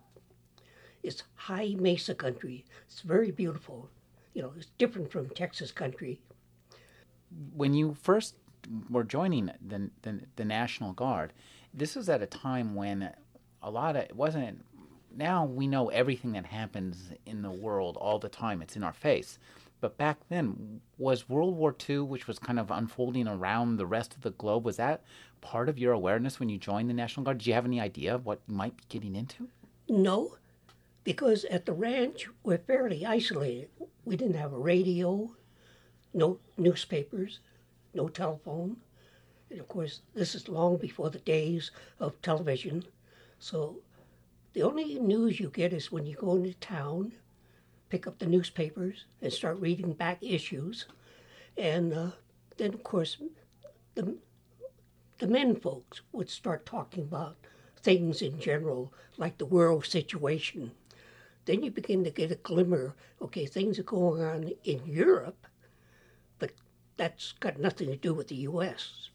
It's 1.02 1.22
high 1.34 1.74
mesa 1.78 2.14
country. 2.14 2.64
It's 2.86 3.00
very 3.00 3.30
beautiful. 3.30 3.88
You 4.32 4.42
know, 4.42 4.52
it's 4.56 4.66
different 4.78 5.10
from 5.12 5.28
Texas 5.30 5.72
country. 5.72 6.20
when 7.54 7.74
you 7.74 7.94
first 8.00 8.36
were 8.90 9.04
joining 9.04 9.50
the, 9.66 9.90
the 10.02 10.20
the 10.36 10.44
National 10.44 10.92
Guard, 10.92 11.32
this 11.72 11.96
was 11.96 12.08
at 12.08 12.22
a 12.22 12.26
time 12.26 12.74
when 12.74 13.10
a 13.62 13.70
lot 13.70 13.96
of 13.96 14.02
it 14.02 14.16
wasn't. 14.16 14.64
Now 15.16 15.44
we 15.44 15.66
know 15.66 15.88
everything 15.88 16.32
that 16.32 16.46
happens 16.46 17.10
in 17.24 17.42
the 17.42 17.50
world 17.50 17.96
all 17.96 18.18
the 18.18 18.28
time. 18.28 18.62
It's 18.62 18.76
in 18.76 18.82
our 18.82 18.92
face. 18.92 19.38
But 19.80 19.98
back 19.98 20.18
then, 20.30 20.80
was 20.96 21.28
World 21.28 21.56
War 21.56 21.76
II, 21.88 22.00
which 22.00 22.26
was 22.26 22.38
kind 22.38 22.58
of 22.58 22.70
unfolding 22.70 23.28
around 23.28 23.76
the 23.76 23.86
rest 23.86 24.14
of 24.14 24.22
the 24.22 24.30
globe, 24.30 24.64
was 24.64 24.76
that 24.78 25.02
part 25.42 25.68
of 25.68 25.78
your 25.78 25.92
awareness 25.92 26.40
when 26.40 26.48
you 26.48 26.56
joined 26.56 26.88
the 26.88 26.94
National 26.94 27.22
Guard? 27.22 27.38
Did 27.38 27.48
you 27.48 27.52
have 27.52 27.66
any 27.66 27.80
idea 27.80 28.16
what 28.16 28.40
you 28.48 28.54
might 28.54 28.76
be 28.76 28.84
getting 28.88 29.14
into? 29.14 29.48
No, 29.86 30.36
because 31.04 31.44
at 31.44 31.66
the 31.66 31.74
ranch 31.74 32.28
we're 32.42 32.58
fairly 32.58 33.04
isolated. 33.04 33.68
We 34.06 34.16
didn't 34.16 34.36
have 34.36 34.54
a 34.54 34.58
radio, 34.58 35.32
no 36.14 36.38
newspapers, 36.56 37.40
no 37.94 38.08
telephone. 38.08 38.76
And 39.50 39.60
of 39.60 39.68
course, 39.68 40.00
this 40.14 40.34
is 40.34 40.48
long 40.48 40.76
before 40.76 41.10
the 41.10 41.18
days 41.20 41.70
of 42.00 42.20
television. 42.22 42.84
So 43.38 43.78
the 44.52 44.62
only 44.62 44.98
news 44.98 45.40
you 45.40 45.50
get 45.50 45.72
is 45.72 45.92
when 45.92 46.06
you 46.06 46.16
go 46.16 46.36
into 46.36 46.54
town, 46.54 47.12
pick 47.88 48.06
up 48.06 48.18
the 48.18 48.26
newspapers, 48.26 49.04
and 49.20 49.32
start 49.32 49.60
reading 49.60 49.92
back 49.92 50.22
issues. 50.22 50.86
And 51.56 51.92
uh, 51.92 52.10
then, 52.56 52.74
of 52.74 52.82
course, 52.82 53.18
the, 53.94 54.16
the 55.18 55.26
men 55.26 55.56
folks 55.56 56.00
would 56.12 56.30
start 56.30 56.66
talking 56.66 57.04
about 57.04 57.36
things 57.76 58.22
in 58.22 58.40
general, 58.40 58.92
like 59.16 59.38
the 59.38 59.46
world 59.46 59.86
situation. 59.86 60.72
Then 61.44 61.62
you 61.62 61.70
begin 61.70 62.02
to 62.04 62.10
get 62.10 62.32
a 62.32 62.36
glimmer 62.36 62.94
okay, 63.24 63.46
things 63.46 63.78
are 63.78 63.84
going 63.84 64.22
on 64.22 64.52
in 64.64 64.82
Europe, 64.86 65.46
that's 66.96 67.32
got 67.40 67.58
nothing 67.58 67.88
to 67.88 67.96
do 67.96 68.14
with 68.14 68.28
the 68.28 68.36
U.S. 68.36 69.10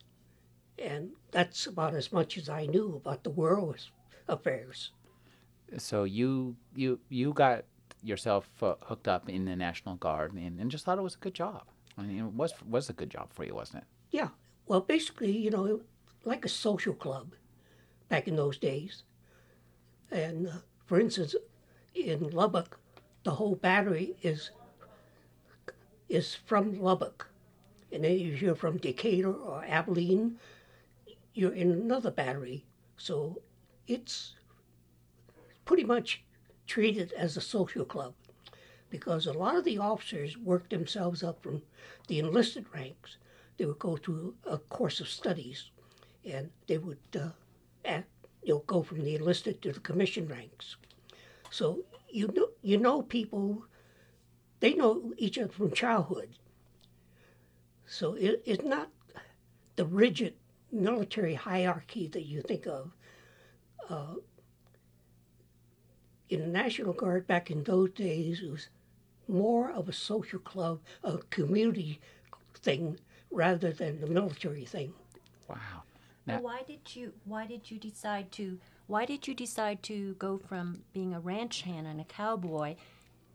And 0.78 1.12
that's 1.32 1.68
about 1.68 1.94
as 1.94 2.12
much 2.12 2.38
as 2.38 2.50
I 2.50 2.66
knew 2.66 2.96
about 2.96 3.24
the 3.24 3.30
world's 3.30 3.92
affairs. 4.28 4.92
So 5.78 6.04
you 6.04 6.56
you 6.76 7.00
you 7.10 7.34
got 7.34 7.66
yourself 8.02 8.50
uh, 8.62 8.76
hooked 8.84 9.08
up 9.08 9.30
in 9.30 9.46
the 9.46 9.56
National 9.56 9.96
Guard 9.96 10.34
and, 10.34 10.60
and 10.60 10.72
just 10.72 10.86
thought 10.86 10.98
it 10.98 11.02
was 11.04 11.16
a 11.16 11.20
good 11.20 11.34
job. 11.34 11.64
I 11.98 12.04
mean, 12.04 12.20
it 12.20 12.34
was 12.34 12.54
was 12.68 12.90
a 12.90 12.94
good 12.94 13.10
job 13.10 13.30
for 13.34 13.44
you, 13.44 13.54
wasn't 13.54 13.84
it? 13.84 13.88
Yeah, 14.12 14.30
well, 14.68 14.82
basically, 14.82 15.36
you 15.36 15.50
know, 15.50 15.82
like 16.24 16.46
a 16.46 16.50
social 16.50 16.94
club 16.94 17.34
back 18.08 18.28
in 18.28 18.36
those 18.36 18.58
days. 18.58 19.04
And 20.12 20.48
uh, 20.48 20.52
for 20.86 21.00
instance, 21.00 21.36
in 21.94 22.30
Lubbock, 22.30 22.80
the 23.24 23.32
whole 23.32 23.56
battery 23.56 24.16
is 24.22 24.52
is 26.08 26.34
from 26.34 26.80
Lubbock, 26.82 27.29
and 27.92 28.04
then 28.04 28.12
if 28.12 28.42
you're 28.42 28.56
from 28.56 28.78
Decatur 28.78 29.32
or 29.32 29.64
Abilene, 29.66 30.38
you're 31.34 31.54
in 31.54 31.72
another 31.72 32.12
battery. 32.12 32.66
So 32.98 33.42
it's 33.88 34.36
pretty 35.66 35.84
much 35.84 36.24
treated 36.68 37.12
as 37.14 37.38
a 37.38 37.42
social 37.42 37.86
club 37.86 38.14
because 38.90 39.26
a 39.26 39.34
lot 39.34 39.56
of 39.56 39.64
the 39.64 39.78
officers 39.78 40.38
worked 40.38 40.70
themselves 40.70 41.24
up 41.24 41.42
from 41.42 41.62
the 42.08 42.20
enlisted 42.20 42.66
ranks. 42.74 43.18
They 43.58 43.66
would 43.66 43.80
go 43.80 43.98
through 43.98 44.36
a 44.46 44.58
course 44.58 45.00
of 45.00 45.10
studies, 45.10 45.70
and 46.26 46.50
they 46.68 46.78
would 46.78 46.98
uh, 47.16 47.30
you 48.44 48.54
know, 48.54 48.64
go 48.66 48.82
from 48.82 49.04
the 49.04 49.16
enlisted 49.16 49.62
to 49.62 49.72
the 49.72 49.80
commission 49.80 50.28
ranks. 50.28 50.78
So 51.52 51.84
you 52.10 52.28
know, 52.28 52.50
you 52.62 52.78
know 52.78 53.02
people, 53.02 53.66
they 54.60 54.74
know 54.74 55.14
each 55.18 55.38
other 55.38 55.52
from 55.52 55.72
childhood. 55.72 56.30
So 57.90 58.14
it, 58.14 58.44
it's 58.46 58.64
not 58.64 58.90
the 59.76 59.86
rigid 59.86 60.36
military 60.72 61.34
hierarchy 61.34 62.08
that 62.10 62.24
you 62.24 62.42
think 62.44 62.68
of. 62.68 62.92
Uh, 63.90 64.16
in 66.30 66.42
the 66.42 66.48
National 66.48 66.94
Guard 66.94 67.26
back 67.26 67.50
in 67.50 67.64
those 67.64 67.90
days, 67.90 68.42
it 68.44 68.52
was 68.52 68.70
more 69.28 69.72
of 69.72 69.90
a 69.90 69.94
social 69.94 70.38
club, 70.38 70.80
a 71.04 71.18
community 71.32 72.00
thing, 72.54 73.00
rather 73.32 73.72
than 73.72 74.00
the 74.00 74.08
military 74.08 74.66
thing. 74.66 74.94
Wow. 75.48 75.58
Now- 76.28 76.42
why 76.42 76.62
did 76.68 76.96
you 76.96 77.14
why 77.26 77.48
did 77.48 77.72
you 77.72 77.80
decide 77.80 78.32
to 78.34 78.60
why 78.86 79.06
did 79.06 79.28
you 79.28 79.34
decide 79.34 79.82
to 79.84 80.14
go 80.16 80.38
from 80.38 80.84
being 80.94 81.16
a 81.16 81.20
ranch 81.20 81.64
hand 81.64 81.88
and 81.88 82.00
a 82.00 82.04
cowboy 82.04 82.76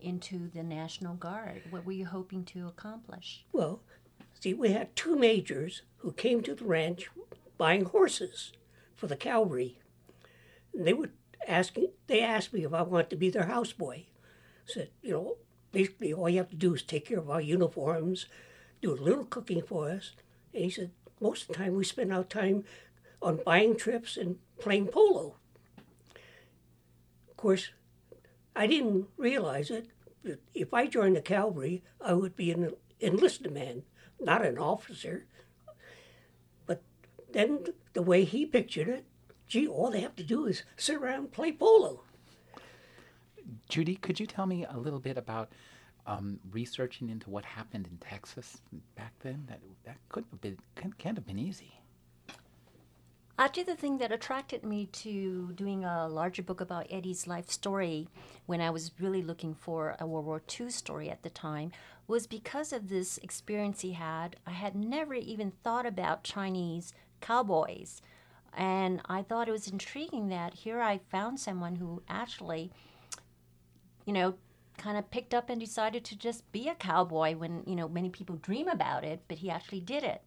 into 0.00 0.48
the 0.50 0.62
National 0.62 1.14
Guard? 1.14 1.62
What 1.70 1.84
were 1.84 1.92
you 1.92 2.06
hoping 2.06 2.44
to 2.44 2.68
accomplish? 2.68 3.44
Well, 3.52 3.80
see, 4.40 4.54
we 4.54 4.72
had 4.72 4.94
two 4.96 5.16
majors 5.16 5.82
who 5.98 6.12
came 6.12 6.42
to 6.42 6.54
the 6.54 6.64
ranch 6.64 7.08
buying 7.56 7.84
horses 7.84 8.52
for 8.94 9.06
the 9.06 9.16
cavalry. 9.16 9.78
And 10.72 10.86
they 10.86 10.92
would 10.92 11.12
ask 11.46 11.76
they 12.06 12.20
asked 12.20 12.52
me 12.52 12.64
if 12.64 12.72
I 12.72 12.82
wanted 12.82 13.10
to 13.10 13.16
be 13.16 13.30
their 13.30 13.44
houseboy. 13.44 14.04
Said, 14.66 14.90
you 15.02 15.12
know, 15.12 15.36
basically 15.72 16.12
all 16.12 16.28
you 16.28 16.38
have 16.38 16.50
to 16.50 16.56
do 16.56 16.74
is 16.74 16.82
take 16.82 17.06
care 17.06 17.18
of 17.18 17.30
our 17.30 17.40
uniforms, 17.40 18.26
do 18.80 18.92
a 18.92 18.94
little 18.94 19.24
cooking 19.24 19.62
for 19.62 19.90
us. 19.90 20.12
And 20.52 20.64
he 20.64 20.70
said, 20.70 20.90
most 21.20 21.42
of 21.42 21.48
the 21.48 21.54
time 21.54 21.74
we 21.74 21.84
spend 21.84 22.12
our 22.12 22.24
time 22.24 22.64
on 23.20 23.40
buying 23.44 23.76
trips 23.76 24.16
and 24.16 24.36
playing 24.58 24.88
polo. 24.88 25.36
Of 27.30 27.36
course, 27.36 27.70
I 28.56 28.66
didn't 28.66 29.08
realize 29.16 29.70
it. 29.70 29.88
but 30.22 30.38
If 30.54 30.72
I 30.72 30.86
joined 30.86 31.16
the 31.16 31.22
cavalry, 31.22 31.82
I 32.00 32.14
would 32.14 32.36
be 32.36 32.50
an 32.50 32.72
enlisted 33.00 33.52
man, 33.52 33.82
not 34.20 34.44
an 34.44 34.58
officer. 34.58 35.26
But 36.66 36.82
then 37.32 37.66
the 37.92 38.02
way 38.02 38.24
he 38.24 38.46
pictured 38.46 38.88
it, 38.88 39.04
gee, 39.46 39.66
all 39.66 39.90
they 39.90 40.00
have 40.00 40.16
to 40.16 40.22
do 40.22 40.46
is 40.46 40.62
sit 40.76 40.96
around 40.96 41.18
and 41.18 41.32
play 41.32 41.52
polo. 41.52 42.02
Judy, 43.68 43.96
could 43.96 44.18
you 44.20 44.26
tell 44.26 44.46
me 44.46 44.64
a 44.64 44.78
little 44.78 45.00
bit 45.00 45.18
about 45.18 45.52
um, 46.06 46.38
researching 46.50 47.08
into 47.08 47.30
what 47.30 47.44
happened 47.44 47.86
in 47.90 47.98
Texas 47.98 48.62
back 48.94 49.12
then? 49.20 49.44
That 49.48 49.60
that 49.84 49.96
couldn't 50.08 50.30
have 50.30 50.40
been 50.40 50.58
can't, 50.76 50.96
can't 50.98 51.16
have 51.16 51.26
been 51.26 51.38
easy. 51.38 51.80
Actually, 53.36 53.64
the 53.64 53.74
thing 53.74 53.98
that 53.98 54.12
attracted 54.12 54.62
me 54.62 54.86
to 54.86 55.50
doing 55.56 55.84
a 55.84 56.06
larger 56.06 56.40
book 56.40 56.60
about 56.60 56.86
Eddie's 56.88 57.26
life 57.26 57.50
story 57.50 58.06
when 58.46 58.60
I 58.60 58.70
was 58.70 58.92
really 59.00 59.22
looking 59.22 59.56
for 59.56 59.96
a 59.98 60.06
World 60.06 60.26
War 60.26 60.40
II 60.60 60.70
story 60.70 61.10
at 61.10 61.24
the 61.24 61.30
time 61.30 61.72
was 62.06 62.28
because 62.28 62.72
of 62.72 62.88
this 62.88 63.18
experience 63.18 63.80
he 63.80 63.94
had. 63.94 64.36
I 64.46 64.52
had 64.52 64.76
never 64.76 65.14
even 65.14 65.50
thought 65.64 65.84
about 65.84 66.22
Chinese 66.22 66.94
cowboys. 67.20 68.00
And 68.56 69.00
I 69.06 69.22
thought 69.22 69.48
it 69.48 69.52
was 69.52 69.66
intriguing 69.66 70.28
that 70.28 70.54
here 70.54 70.80
I 70.80 71.00
found 71.10 71.40
someone 71.40 71.74
who 71.74 72.04
actually, 72.08 72.70
you 74.06 74.12
know, 74.12 74.34
kind 74.78 74.96
of 74.96 75.10
picked 75.10 75.34
up 75.34 75.50
and 75.50 75.58
decided 75.58 76.04
to 76.04 76.16
just 76.16 76.50
be 76.52 76.68
a 76.68 76.74
cowboy 76.76 77.34
when, 77.34 77.64
you 77.66 77.74
know, 77.74 77.88
many 77.88 78.10
people 78.10 78.36
dream 78.36 78.68
about 78.68 79.02
it, 79.02 79.22
but 79.26 79.38
he 79.38 79.50
actually 79.50 79.80
did 79.80 80.04
it. 80.04 80.22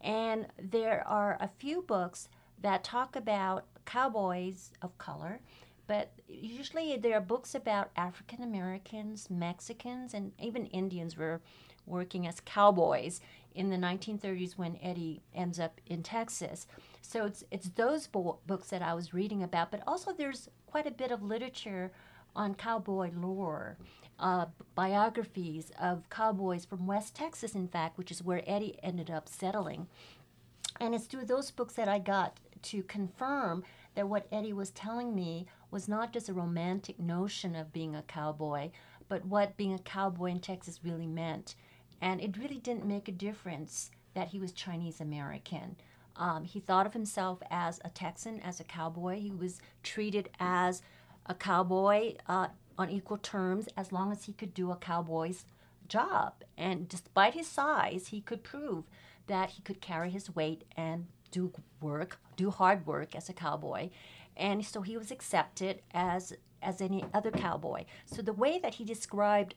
And 0.00 0.46
there 0.58 1.06
are 1.06 1.36
a 1.40 1.50
few 1.58 1.82
books 1.82 2.28
that 2.62 2.84
talk 2.84 3.16
about 3.16 3.64
cowboys 3.84 4.70
of 4.82 4.96
color, 4.98 5.40
but 5.86 6.12
usually 6.28 6.96
there 6.96 7.16
are 7.16 7.20
books 7.20 7.54
about 7.54 7.90
African 7.96 8.42
Americans, 8.42 9.28
Mexicans, 9.30 10.12
and 10.14 10.32
even 10.38 10.66
Indians 10.66 11.16
were 11.16 11.40
working 11.86 12.26
as 12.26 12.40
cowboys 12.40 13.20
in 13.54 13.70
the 13.70 13.76
1930s 13.76 14.58
when 14.58 14.78
Eddie 14.82 15.22
ends 15.34 15.58
up 15.58 15.80
in 15.86 16.02
Texas. 16.02 16.66
So 17.00 17.24
it's 17.24 17.44
it's 17.50 17.70
those 17.70 18.06
bo- 18.06 18.38
books 18.46 18.68
that 18.68 18.82
I 18.82 18.94
was 18.94 19.14
reading 19.14 19.42
about, 19.42 19.70
but 19.70 19.82
also 19.86 20.12
there's 20.12 20.50
quite 20.66 20.86
a 20.86 20.92
bit 20.92 21.10
of 21.10 21.22
literature 21.22 21.90
on 22.36 22.54
cowboy 22.54 23.10
lore. 23.14 23.78
Uh, 24.20 24.46
biographies 24.74 25.70
of 25.80 26.10
cowboys 26.10 26.64
from 26.64 26.88
West 26.88 27.14
Texas, 27.14 27.54
in 27.54 27.68
fact, 27.68 27.96
which 27.96 28.10
is 28.10 28.22
where 28.22 28.42
Eddie 28.46 28.76
ended 28.82 29.10
up 29.10 29.28
settling. 29.28 29.86
And 30.80 30.94
it's 30.94 31.06
through 31.06 31.26
those 31.26 31.50
books 31.50 31.74
that 31.74 31.88
I 31.88 31.98
got 31.98 32.38
to 32.62 32.82
confirm 32.84 33.64
that 33.94 34.08
what 34.08 34.28
Eddie 34.30 34.52
was 34.52 34.70
telling 34.70 35.14
me 35.14 35.46
was 35.70 35.88
not 35.88 36.12
just 36.12 36.28
a 36.28 36.32
romantic 36.32 36.98
notion 36.98 37.54
of 37.54 37.72
being 37.72 37.94
a 37.96 38.02
cowboy, 38.02 38.70
but 39.08 39.24
what 39.24 39.56
being 39.56 39.74
a 39.74 39.78
cowboy 39.78 40.26
in 40.26 40.40
Texas 40.40 40.80
really 40.84 41.06
meant. 41.06 41.54
And 42.00 42.20
it 42.20 42.36
really 42.38 42.58
didn't 42.58 42.86
make 42.86 43.08
a 43.08 43.12
difference 43.12 43.90
that 44.14 44.28
he 44.28 44.38
was 44.38 44.52
Chinese 44.52 45.00
American. 45.00 45.76
Um, 46.16 46.44
he 46.44 46.60
thought 46.60 46.86
of 46.86 46.92
himself 46.92 47.40
as 47.50 47.80
a 47.84 47.90
Texan, 47.90 48.40
as 48.40 48.60
a 48.60 48.64
cowboy. 48.64 49.20
He 49.20 49.30
was 49.30 49.60
treated 49.82 50.30
as 50.40 50.82
a 51.26 51.34
cowboy 51.34 52.14
uh, 52.26 52.48
on 52.76 52.90
equal 52.90 53.18
terms 53.18 53.68
as 53.76 53.92
long 53.92 54.12
as 54.12 54.24
he 54.24 54.32
could 54.32 54.54
do 54.54 54.70
a 54.70 54.76
cowboy's 54.76 55.44
job. 55.88 56.34
And 56.56 56.88
despite 56.88 57.34
his 57.34 57.46
size, 57.46 58.08
he 58.08 58.20
could 58.20 58.42
prove 58.42 58.84
that 59.28 59.50
he 59.50 59.62
could 59.62 59.80
carry 59.80 60.10
his 60.10 60.34
weight 60.34 60.64
and 60.76 61.06
do 61.30 61.52
work, 61.80 62.18
do 62.36 62.50
hard 62.50 62.86
work 62.86 63.14
as 63.14 63.28
a 63.28 63.32
cowboy. 63.32 63.90
And 64.36 64.64
so 64.64 64.82
he 64.82 64.96
was 64.96 65.10
accepted 65.10 65.82
as 65.92 66.32
as 66.60 66.80
any 66.80 67.04
other 67.14 67.30
cowboy. 67.30 67.84
So 68.04 68.20
the 68.20 68.32
way 68.32 68.58
that 68.58 68.74
he 68.74 68.84
described 68.84 69.54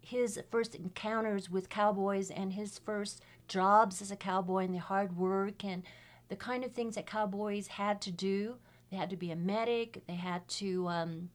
his 0.00 0.40
first 0.50 0.74
encounters 0.74 1.50
with 1.50 1.68
cowboys 1.68 2.30
and 2.30 2.52
his 2.52 2.78
first 2.78 3.22
jobs 3.48 4.00
as 4.00 4.10
a 4.10 4.16
cowboy 4.16 4.64
and 4.64 4.74
the 4.74 4.78
hard 4.78 5.16
work 5.16 5.64
and 5.64 5.82
the 6.28 6.36
kind 6.36 6.64
of 6.64 6.72
things 6.72 6.94
that 6.94 7.06
cowboys 7.06 7.66
had 7.66 8.00
to 8.02 8.10
do. 8.10 8.56
They 8.90 8.96
had 8.96 9.10
to 9.10 9.16
be 9.16 9.30
a 9.30 9.36
medic. 9.36 10.02
They 10.06 10.14
had 10.14 10.46
to 10.48 10.88
um, 10.88 11.30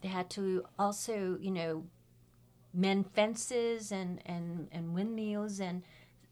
they 0.00 0.08
had 0.08 0.28
to 0.30 0.64
also 0.78 1.38
you 1.40 1.50
know 1.50 1.84
mend 2.74 3.10
fences 3.12 3.92
and 3.92 4.20
and 4.26 4.68
and 4.72 4.94
windmills 4.94 5.60
and 5.60 5.82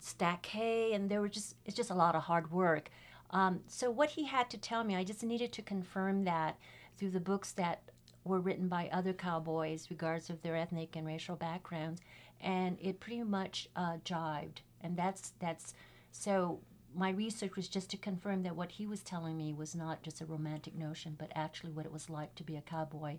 stack 0.01 0.47
hay, 0.47 0.93
and 0.93 1.09
there 1.09 1.21
were 1.21 1.29
just 1.29 1.55
it's 1.65 1.77
just 1.77 1.91
a 1.91 1.95
lot 1.95 2.15
of 2.15 2.23
hard 2.23 2.51
work. 2.51 2.91
Um, 3.31 3.61
so 3.69 3.91
what 3.91 4.11
he 4.11 4.25
had 4.25 4.51
to 4.51 4.59
tell 4.59 4.83
me, 4.83 4.97
I 4.97 5.05
just 5.05 5.23
needed 5.23 5.53
to 5.53 5.63
confirm 5.63 6.25
that 6.25 6.59
through 6.99 7.11
the 7.11 7.21
books 7.21 7.53
that 7.53 7.83
were 8.25 8.41
written 8.41 8.69
by 8.69 8.89
other 8.93 9.13
cowboys, 9.13 9.87
regardless 9.89 10.31
of 10.31 10.43
their 10.43 10.57
ethnic 10.57 10.97
and 10.97 11.07
racial 11.07 11.37
backgrounds, 11.37 12.01
and 12.41 12.77
it 12.81 13.01
pretty 13.01 13.23
much 13.23 13.69
uh, 13.77 13.99
jived. 14.05 14.59
And 14.81 14.97
that's 14.97 15.33
that's 15.39 15.75
so. 16.11 16.61
My 16.93 17.11
research 17.11 17.55
was 17.55 17.69
just 17.69 17.89
to 17.91 17.97
confirm 17.97 18.43
that 18.43 18.57
what 18.57 18.73
he 18.73 18.85
was 18.85 19.05
telling 19.05 19.37
me 19.37 19.53
was 19.53 19.77
not 19.77 20.03
just 20.03 20.21
a 20.21 20.27
romantic 20.27 20.75
notion, 20.77 21.15
but 21.17 21.31
actually 21.37 21.71
what 21.71 21.87
it 21.87 21.93
was 21.93 22.11
like 22.11 22.35
to 22.35 22.43
be 22.43 22.57
a 22.57 22.61
cowboy 22.61 23.19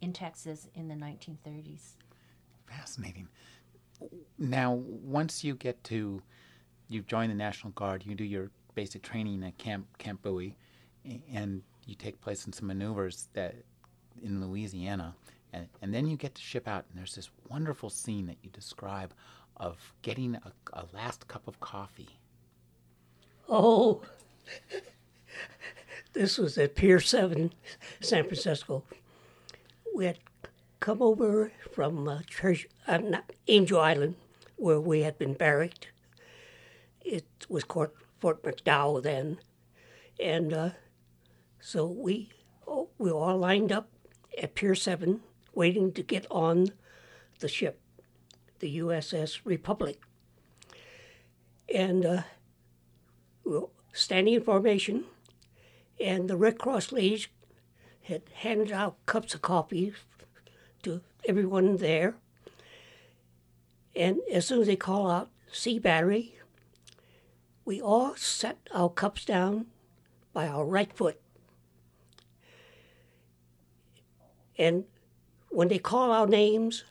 in 0.00 0.14
Texas 0.14 0.68
in 0.74 0.88
the 0.88 0.94
1930s. 0.94 1.96
Fascinating 2.66 3.28
now 4.38 4.74
once 4.74 5.44
you 5.44 5.54
get 5.54 5.82
to 5.84 6.22
you 6.88 7.02
join 7.02 7.28
the 7.28 7.34
National 7.34 7.72
Guard, 7.72 8.04
you 8.04 8.14
do 8.14 8.24
your 8.24 8.50
basic 8.74 9.02
training 9.02 9.42
at 9.44 9.56
Camp 9.58 9.86
Camp 9.98 10.22
Bowie, 10.22 10.56
and 11.32 11.62
you 11.86 11.94
take 11.94 12.20
place 12.20 12.46
in 12.46 12.52
some 12.52 12.66
maneuvers 12.66 13.28
that 13.32 13.54
in 14.22 14.40
Louisiana, 14.46 15.14
and, 15.52 15.66
and 15.80 15.92
then 15.92 16.06
you 16.06 16.16
get 16.16 16.34
to 16.34 16.42
ship 16.42 16.68
out, 16.68 16.84
and 16.90 16.98
there's 16.98 17.14
this 17.14 17.30
wonderful 17.48 17.90
scene 17.90 18.26
that 18.26 18.36
you 18.42 18.50
describe 18.50 19.12
of 19.56 19.92
getting 20.02 20.34
a, 20.36 20.52
a 20.72 20.84
last 20.92 21.28
cup 21.28 21.46
of 21.48 21.58
coffee. 21.60 22.18
Oh, 23.48 24.02
this 26.12 26.38
was 26.38 26.58
at 26.58 26.74
Pier 26.74 27.00
7, 27.00 27.52
San 28.00 28.24
Francisco. 28.24 28.84
We 29.94 30.06
had 30.06 30.18
come 30.82 31.00
over 31.00 31.52
from 31.70 32.08
uh, 32.08 32.20
Church, 32.26 32.66
uh, 32.88 32.98
Angel 33.46 33.78
Island, 33.78 34.16
where 34.56 34.80
we 34.80 35.02
had 35.02 35.16
been 35.16 35.32
barracked. 35.32 35.92
It 37.00 37.24
was 37.48 37.62
Fort, 37.62 37.94
Fort 38.18 38.42
McDowell 38.42 39.00
then, 39.00 39.38
and 40.18 40.52
uh, 40.52 40.70
so 41.60 41.86
we 41.86 42.30
oh, 42.66 42.88
we 42.98 43.12
all 43.12 43.38
lined 43.38 43.70
up 43.70 43.90
at 44.36 44.56
Pier 44.56 44.74
Seven, 44.74 45.20
waiting 45.54 45.92
to 45.92 46.02
get 46.02 46.26
on 46.32 46.70
the 47.38 47.48
ship, 47.48 47.80
the 48.58 48.78
USS 48.78 49.38
Republic, 49.44 50.00
and 51.72 52.04
uh, 52.04 52.22
we 53.44 53.52
were 53.52 53.68
standing 53.92 54.34
in 54.34 54.42
formation, 54.42 55.04
and 56.00 56.28
the 56.28 56.36
Red 56.36 56.58
Cross 56.58 56.90
ladies 56.90 57.28
had 58.02 58.22
handed 58.34 58.72
out 58.72 58.96
cups 59.06 59.32
of 59.32 59.42
coffee 59.42 59.92
to 60.82 61.00
everyone 61.26 61.76
there. 61.76 62.14
And 63.94 64.20
as 64.32 64.46
soon 64.46 64.60
as 64.60 64.66
they 64.66 64.76
call 64.76 65.10
out 65.10 65.30
C 65.52 65.78
battery, 65.78 66.36
we 67.64 67.80
all 67.80 68.16
set 68.16 68.58
our 68.74 68.88
cups 68.88 69.24
down 69.24 69.66
by 70.32 70.48
our 70.48 70.64
right 70.64 70.92
foot. 70.92 71.20
And 74.58 74.84
when 75.50 75.68
they 75.68 75.78
call 75.78 76.10
our 76.10 76.26
names, 76.26 76.84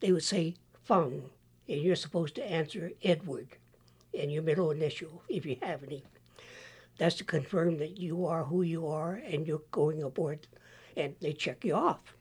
they 0.00 0.12
would 0.12 0.24
say 0.24 0.54
Fung, 0.84 1.30
and 1.68 1.80
you're 1.80 1.96
supposed 1.96 2.34
to 2.36 2.50
answer 2.50 2.92
Edward 3.02 3.48
and 4.18 4.32
your 4.32 4.42
middle 4.42 4.70
initial 4.70 5.22
if 5.28 5.46
you 5.46 5.56
have 5.62 5.84
any. 5.84 6.04
That's 6.98 7.16
to 7.16 7.24
confirm 7.24 7.78
that 7.78 7.98
you 7.98 8.26
are 8.26 8.44
who 8.44 8.62
you 8.62 8.86
are 8.88 9.14
and 9.14 9.46
you're 9.46 9.62
going 9.70 10.02
aboard, 10.02 10.46
and 10.96 11.14
they 11.20 11.32
check 11.32 11.64
you 11.64 11.74
off. 11.74 12.14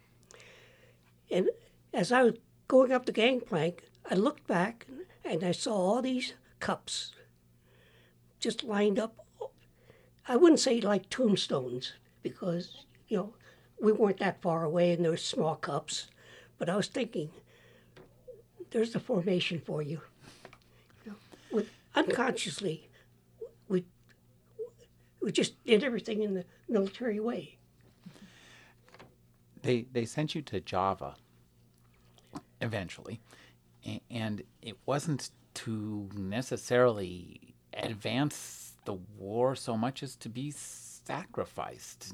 And 1.31 1.49
as 1.93 2.11
I 2.11 2.23
was 2.23 2.35
going 2.67 2.91
up 2.91 3.05
the 3.05 3.11
gangplank, 3.11 3.83
I 4.09 4.15
looked 4.15 4.47
back 4.47 4.87
and 5.23 5.43
I 5.43 5.51
saw 5.51 5.73
all 5.73 6.01
these 6.01 6.33
cups 6.59 7.13
just 8.39 8.63
lined 8.63 8.97
up. 8.97 9.25
I 10.27 10.35
wouldn't 10.35 10.59
say 10.59 10.81
like 10.81 11.09
tombstones 11.09 11.93
because, 12.23 12.85
you 13.07 13.17
know, 13.17 13.33
we 13.81 13.91
weren't 13.91 14.19
that 14.19 14.41
far 14.41 14.63
away 14.63 14.91
and 14.91 15.03
there 15.03 15.11
were 15.11 15.17
small 15.17 15.55
cups. 15.55 16.07
But 16.57 16.69
I 16.69 16.75
was 16.75 16.87
thinking, 16.87 17.29
there's 18.71 18.91
the 18.91 18.99
formation 18.99 19.61
for 19.65 19.81
you. 19.81 20.01
you 21.05 21.11
know, 21.11 21.17
with, 21.51 21.69
unconsciously, 21.95 22.89
we, 23.67 23.85
we 25.21 25.31
just 25.31 25.63
did 25.63 25.83
everything 25.83 26.21
in 26.21 26.33
the 26.33 26.45
military 26.67 27.19
way 27.19 27.58
they 29.61 29.85
they 29.91 30.05
sent 30.05 30.35
you 30.35 30.41
to 30.43 30.59
Java 30.59 31.15
eventually, 32.61 33.19
and 34.09 34.43
it 34.61 34.77
wasn't 34.85 35.31
to 35.55 36.09
necessarily 36.15 37.55
advance 37.73 38.73
the 38.85 38.93
war 39.17 39.55
so 39.55 39.77
much 39.77 40.03
as 40.03 40.15
to 40.15 40.29
be 40.29 40.51
sacrificed. 40.51 42.13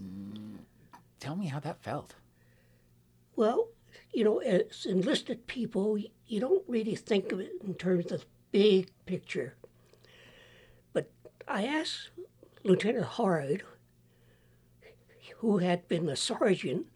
Tell 1.19 1.35
me 1.35 1.47
how 1.47 1.59
that 1.59 1.81
felt. 1.81 2.15
Well, 3.35 3.69
you 4.13 4.23
know, 4.23 4.39
as 4.39 4.85
enlisted 4.85 5.47
people, 5.47 5.97
you 6.27 6.39
don't 6.39 6.63
really 6.67 6.95
think 6.95 7.31
of 7.31 7.39
it 7.39 7.51
in 7.65 7.73
terms 7.75 8.11
of 8.11 8.21
the 8.21 8.25
big 8.51 8.89
picture. 9.05 9.55
But 10.93 11.09
I 11.47 11.65
asked 11.65 12.09
Lieutenant 12.63 13.05
Hard, 13.05 13.63
who 15.37 15.57
had 15.57 15.87
been 15.87 16.07
a 16.09 16.15
sergeant 16.15 16.87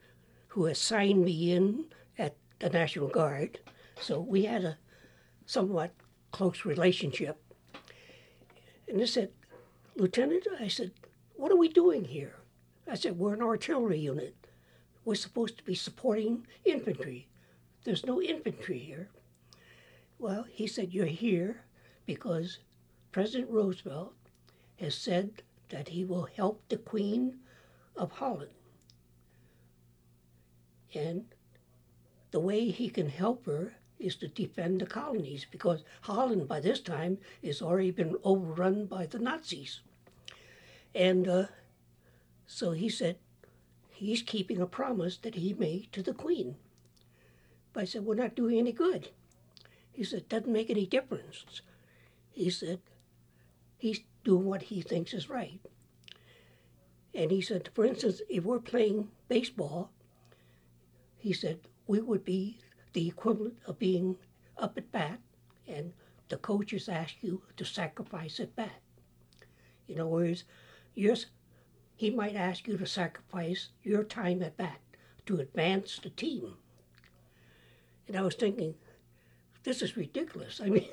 who 0.50 0.66
assigned 0.66 1.24
me 1.24 1.52
in 1.52 1.86
at 2.18 2.36
the 2.60 2.70
National 2.70 3.08
Guard. 3.08 3.60
So 4.02 4.20
we 4.20 4.46
had 4.46 4.64
a 4.64 4.78
somewhat 5.46 5.92
close 6.32 6.66
relationship. 6.66 7.42
And 8.88 9.02
I 9.02 9.06
said, 9.06 9.32
Lieutenant, 9.96 10.48
I 10.60 10.68
said, 10.68 10.92
What 11.36 11.52
are 11.52 11.58
we 11.58 11.70
doing 11.70 12.06
here? 12.06 12.36
I 12.88 12.96
said, 12.96 13.18
We're 13.18 13.34
an 13.34 13.42
artillery 13.42 14.00
unit. 14.00 14.36
We're 15.06 15.16
supposed 15.16 15.58
to 15.58 15.64
be 15.64 15.76
supporting 15.76 16.46
infantry. 16.66 17.28
There's 17.84 18.06
no 18.06 18.22
infantry 18.22 18.80
here. 18.80 19.10
Well, 20.18 20.46
he 20.50 20.68
said, 20.68 20.94
You're 20.94 21.06
here 21.06 21.62
because 22.06 22.60
President 23.12 23.50
Roosevelt 23.52 24.14
has 24.80 24.96
said 24.96 25.44
that 25.70 25.90
he 25.90 26.04
will 26.06 26.28
help 26.36 26.64
the 26.70 26.78
Queen 26.78 27.38
of 27.96 28.12
Holland. 28.14 28.52
And 30.94 31.26
the 32.32 32.40
way 32.40 32.70
he 32.70 32.90
can 32.90 33.10
help 33.10 33.46
her 33.46 33.74
is 34.00 34.16
to 34.16 34.28
defend 34.28 34.80
the 34.80 34.86
colonies 34.86 35.46
because 35.50 35.84
Holland 36.02 36.48
by 36.48 36.60
this 36.60 36.80
time 36.80 37.18
has 37.44 37.62
already 37.62 37.92
been 37.92 38.16
overrun 38.24 38.86
by 38.86 39.06
the 39.06 39.20
Nazis. 39.20 39.82
And 40.96 41.28
uh, 41.28 41.46
so 42.48 42.72
he 42.72 42.90
said 42.90 43.18
he's 43.90 44.22
keeping 44.22 44.62
a 44.62 44.66
promise 44.66 45.18
that 45.18 45.36
he 45.36 45.54
made 45.54 45.92
to 45.92 46.02
the 46.02 46.14
Queen. 46.14 46.56
But 47.74 47.82
I 47.82 47.86
said, 47.86 48.06
We're 48.06 48.16
not 48.16 48.36
doing 48.36 48.58
any 48.58 48.72
good. 48.72 49.10
He 49.92 50.04
said, 50.04 50.30
Doesn't 50.30 50.52
make 50.52 50.70
any 50.70 50.86
difference. 50.86 51.62
He 52.32 52.50
said, 52.50 52.80
He's 53.78 54.02
doing 54.24 54.46
what 54.46 54.64
he 54.64 54.82
thinks 54.82 55.14
is 55.14 55.30
right. 55.30 55.60
And 57.14 57.32
he 57.32 57.42
said, 57.42 57.70
For 57.74 57.86
instance, 57.86 58.22
if 58.30 58.44
we're 58.44 58.60
playing 58.60 59.10
baseball, 59.28 59.92
he 61.20 61.34
said, 61.34 61.60
we 61.86 62.00
would 62.02 62.24
be 62.24 62.60
the 62.94 63.08
equivalent 63.08 63.56
of 63.66 63.78
being 63.78 64.18
up 64.58 64.78
at 64.78 64.92
bat, 64.92 65.20
and 65.68 65.94
the 66.30 66.38
coaches 66.38 66.90
ask 66.90 67.16
you 67.22 67.42
to 67.58 67.66
sacrifice 67.66 68.40
at 68.40 68.56
bat. 68.56 68.82
In 69.88 70.00
other 70.00 70.10
words, 70.10 70.44
yours, 70.96 71.28
he 71.96 72.10
might 72.10 72.36
ask 72.36 72.68
you 72.68 72.78
to 72.78 72.86
sacrifice 72.86 73.70
your 73.84 74.04
time 74.04 74.42
at 74.42 74.56
bat 74.56 74.80
to 75.26 75.40
advance 75.40 76.00
the 76.02 76.10
team. 76.10 76.56
And 78.08 78.18
I 78.18 78.22
was 78.22 78.36
thinking, 78.36 78.76
this 79.64 79.82
is 79.82 79.98
ridiculous. 79.98 80.62
I 80.64 80.70
mean, 80.70 80.88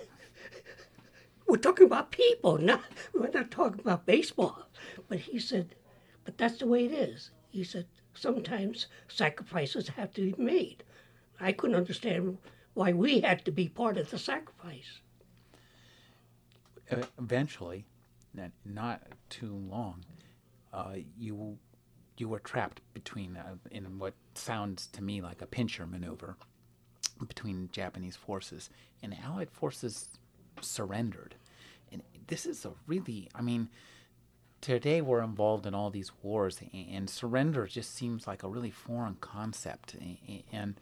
we're 1.47 1.57
talking 1.57 1.87
about 1.87 2.11
people, 2.11 2.59
not 2.59 2.83
we're 3.15 3.31
not 3.31 3.51
talking 3.51 3.81
about 3.81 4.07
baseball. 4.07 4.67
But 5.09 5.21
he 5.21 5.39
said, 5.39 5.75
but 6.25 6.37
that's 6.37 6.59
the 6.59 6.67
way 6.67 6.87
it 6.87 6.93
is. 6.93 7.31
He 7.49 7.65
said, 7.65 7.87
sometimes 8.17 8.87
sacrifices 9.09 9.89
have 9.89 10.13
to 10.15 10.33
be 10.33 10.43
made. 10.43 10.83
I 11.41 11.53
couldn't 11.53 11.77
understand 11.77 12.39
why 12.75 12.93
we 12.93 13.21
had 13.21 13.45
to 13.45 13.51
be 13.51 13.69
part 13.69 13.97
of 13.99 14.11
the 14.11 14.19
sacrifice. 14.19 15.01
Eventually, 17.19 17.85
not 18.65 19.03
too 19.29 19.55
long, 19.69 20.05
uh, 20.73 20.97
you 21.19 21.59
you 22.19 22.29
were 22.29 22.39
trapped 22.39 22.81
between 22.95 23.37
uh, 23.37 23.57
in 23.71 23.99
what 23.99 24.15
sounds 24.35 24.87
to 24.87 25.03
me 25.03 25.21
like 25.21 25.43
a 25.43 25.47
pincher 25.47 25.87
maneuver 25.87 26.37
between 27.29 27.69
Japanese 27.73 28.17
forces, 28.17 28.71
and 29.03 29.15
Allied 29.25 29.51
forces 29.51 30.09
surrendered. 30.61 31.35
And 31.93 32.03
this 32.27 32.47
is 32.47 32.65
a 32.65 32.73
really, 32.87 33.29
I 33.35 33.43
mean, 33.43 33.69
today 34.61 35.01
we're 35.01 35.23
involved 35.23 35.67
in 35.67 35.75
all 35.75 35.91
these 35.91 36.13
wars, 36.23 36.61
and 36.73 37.09
surrender 37.09 37.67
just 37.67 37.95
seems 37.95 38.27
like 38.27 38.43
a 38.43 38.49
really 38.49 38.71
foreign 38.71 39.17
concept. 39.21 39.97
And 40.53 40.81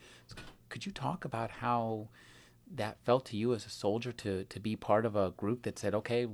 could 0.69 0.87
you 0.87 0.93
talk 0.93 1.25
about 1.25 1.51
how 1.51 2.09
that 2.75 2.99
felt 3.05 3.27
to 3.27 3.37
you 3.37 3.55
as 3.55 3.67
a 3.67 3.71
soldier 3.71 4.13
to, 4.13 4.45
to 4.45 4.61
be 4.61 4.75
part 4.77 5.05
of 5.05 5.17
a 5.17 5.33
group 5.33 5.63
that 5.63 5.79
said, 5.79 5.95
okay, 5.95 6.27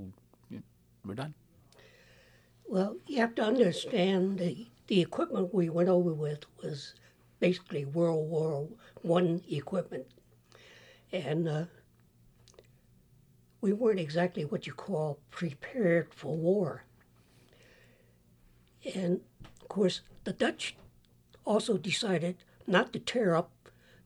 we're 1.05 1.15
done? 1.15 1.35
Well, 2.67 2.97
you 3.07 3.19
have 3.19 3.35
to 3.35 3.43
understand 3.43 4.39
the, 4.39 4.69
the 4.87 5.01
equipment 5.01 5.53
we 5.53 5.69
went 5.69 5.89
over 5.89 6.15
with 6.15 6.45
was 6.63 6.95
basically 7.41 7.85
World 7.85 8.31
War 8.31 8.69
One 9.03 9.43
equipment, 9.51 10.07
and 11.11 11.49
uh, 11.49 11.65
we 13.61 13.73
weren't 13.73 13.99
exactly 13.99 14.45
what 14.45 14.67
you 14.67 14.73
call 14.73 15.19
prepared 15.31 16.15
for 16.15 16.37
war. 16.37 16.85
And 18.95 19.21
of 19.61 19.69
course, 19.69 20.01
the 20.25 20.33
Dutch 20.33 20.77
also 21.45 21.77
decided 21.77 22.37
not 22.67 22.93
to 22.93 22.99
tear 22.99 23.35
up 23.35 23.51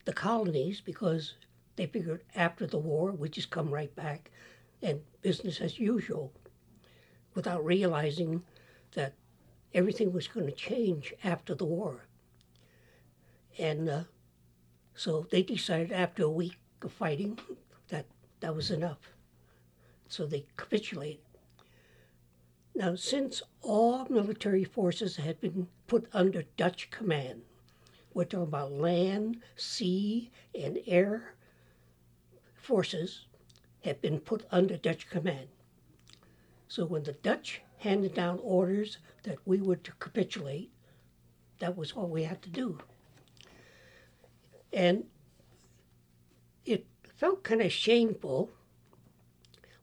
the 0.05 0.13
colonies 0.13 0.81
because 0.81 1.35
they 1.77 1.87
figured 1.87 2.23
after 2.35 2.67
the 2.67 2.79
war 2.79 3.13
we'd 3.13 3.33
just 3.33 3.51
come 3.51 3.71
right 3.71 3.95
back 3.95 4.31
and 4.83 5.01
business 5.23 5.61
as 5.61 5.79
usual 5.79 6.33
without 7.35 7.65
realizing 7.65 8.43
that 8.93 9.15
everything 9.73 10.13
was 10.13 10.29
going 10.29 10.47
to 10.47 10.53
change 10.53 11.13
after 11.25 11.55
the 11.55 11.65
war. 11.65 12.05
And 13.59 13.89
uh, 13.89 14.05
so 14.95 15.27
they 15.31 15.43
decided 15.43 15.93
after 15.93 16.25
a 16.25 16.31
week 16.31 16.57
of 16.83 16.93
fighting 16.93 17.39
that 17.89 18.07
that 18.41 18.55
was 18.55 18.71
enough. 18.71 18.99
So 20.09 20.27
they 20.27 20.47
capitulated. 20.57 21.21
Now, 22.75 22.97
since 22.97 23.41
all 23.63 24.07
military 24.11 24.65
forces 24.65 25.17
had 25.17 25.41
been 25.41 25.69
put 25.87 26.09
under 26.13 26.43
Dutch 26.57 26.91
command, 26.91 27.43
we're 28.13 28.25
talking 28.25 28.43
about 28.43 28.73
land, 28.73 29.43
sea, 29.57 30.31
and 30.55 30.79
air 30.87 31.35
forces 32.55 33.27
had 33.83 34.01
been 34.01 34.19
put 34.19 34.45
under 34.51 34.77
Dutch 34.77 35.09
command. 35.09 35.49
So 36.67 36.85
when 36.85 37.05
the 37.05 37.13
Dutch 37.13 37.61
handed 37.79 38.15
down 38.15 38.41
orders 38.43 38.99
that 39.23 39.39
we 39.45 39.61
were 39.61 39.77
to 39.77 39.93
capitulate, 40.01 40.73
that 41.61 41.77
was 41.77 41.95
what 41.95 42.11
we 42.11 42.25
had 42.25 42.43
to 42.43 42.51
do. 42.51 42.79
And 44.73 45.05
it 46.65 46.87
felt 47.15 47.45
kind 47.45 47.63
of 47.63 47.71
shameful 47.71 48.51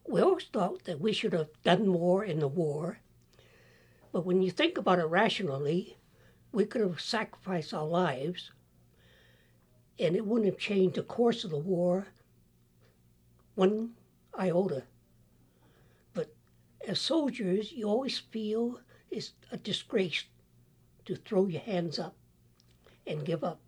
we 0.06 0.20
always 0.20 0.44
thought 0.44 0.84
that 0.84 1.00
we 1.00 1.12
should 1.12 1.32
have 1.32 1.50
done 1.62 1.86
more 1.86 2.24
in 2.24 2.40
the 2.40 2.48
war. 2.48 2.98
But 4.12 4.26
when 4.26 4.42
you 4.42 4.50
think 4.50 4.76
about 4.76 4.98
it 4.98 5.06
rationally, 5.06 5.96
we 6.52 6.64
could 6.66 6.82
have 6.82 7.00
sacrificed 7.00 7.72
our 7.72 7.86
lives 7.86 8.50
and 9.98 10.16
it 10.16 10.26
wouldn't 10.26 10.50
have 10.50 10.58
changed 10.58 10.96
the 10.96 11.02
course 11.02 11.44
of 11.44 11.50
the 11.50 11.58
war 11.58 12.06
one 13.54 13.90
iota. 14.38 14.84
But 16.14 16.34
as 16.86 17.00
soldiers, 17.00 17.72
you 17.72 17.86
always 17.86 18.18
feel 18.18 18.80
it's 19.10 19.32
a 19.50 19.56
disgrace 19.56 20.24
to 21.04 21.16
throw 21.16 21.46
your 21.46 21.60
hands 21.60 21.98
up 21.98 22.16
and 23.06 23.24
give 23.24 23.44
up. 23.44 23.60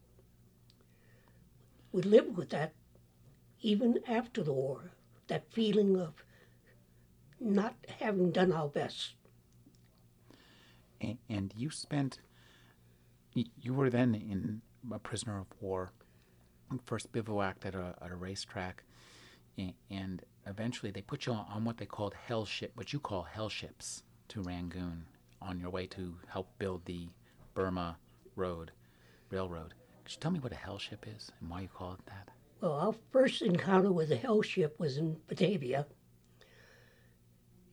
We 1.93 2.03
lived 2.03 2.37
with 2.37 2.51
that 2.51 2.73
even 3.61 4.01
after 4.09 4.43
the 4.43 4.53
war, 4.53 4.91
that 5.29 5.51
feeling 5.53 5.99
of 5.99 6.25
not 7.41 7.75
having 7.99 8.31
done 8.31 8.53
our 8.53 8.69
best. 8.69 9.15
And, 11.29 11.53
you 11.55 11.69
spent, 11.71 12.19
you 13.35 13.75
were 13.75 13.91
then 13.91 14.15
in 14.15 14.63
a 14.91 14.99
prisoner 14.99 15.39
of 15.39 15.47
war, 15.61 15.93
first 16.87 17.13
bivouacked 17.13 17.67
at 17.67 17.75
a, 17.75 17.95
at 18.01 18.11
a 18.11 18.17
racetrack, 18.17 18.85
and 19.91 20.23
eventually 20.47 20.91
they 20.91 21.03
put 21.03 21.27
you 21.27 21.33
on 21.33 21.65
what 21.65 21.77
they 21.77 21.85
called 21.87 22.15
hell 22.27 22.47
ship, 22.47 22.73
what 22.75 22.93
you 22.93 23.01
call 23.01 23.23
hell 23.23 23.51
ships, 23.51 24.03
to 24.29 24.41
Rangoon 24.43 25.05
on 25.43 25.61
your 25.61 25.71
way 25.71 25.87
to 25.89 26.17
help 26.29 26.49
build 26.59 26.85
the 26.87 27.09
Burma 27.53 27.99
Road, 28.35 28.73
Railroad. 29.31 29.75
Could 30.05 30.13
you 30.15 30.21
tell 30.21 30.31
me 30.31 30.39
what 30.41 30.53
a 30.53 30.57
hell 30.57 30.79
ship 30.79 31.07
is 31.07 31.31
and 31.41 31.51
why 31.51 31.63
you 31.63 31.69
call 31.69 31.93
it 31.93 32.07
that? 32.07 32.31
Well, 32.65 32.73
our 32.73 32.95
first 33.13 33.43
encounter 33.43 33.93
with 33.93 34.11
a 34.11 34.17
hell 34.17 34.41
ship 34.41 34.81
was 34.81 34.97
in 34.97 35.19
Batavia, 35.29 35.85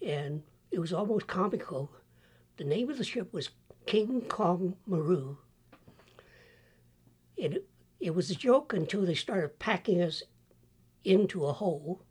and 0.06 0.44
it 0.70 0.80
was 0.80 0.92
almost 0.92 1.28
comical. 1.28 1.94
The 2.58 2.66
name 2.66 2.90
of 2.90 2.98
the 2.98 3.06
ship 3.06 3.32
was 3.32 3.52
King 3.86 4.20
Kong 4.24 4.76
Maru. 4.86 5.38
And 7.42 7.54
it, 7.54 7.70
it 8.02 8.14
was 8.14 8.32
a 8.32 8.36
joke 8.36 8.74
until 8.74 9.06
they 9.06 9.16
started 9.16 9.60
packing 9.60 10.02
us 10.02 10.24
into 11.06 11.46
a 11.46 11.54
hole 11.54 12.04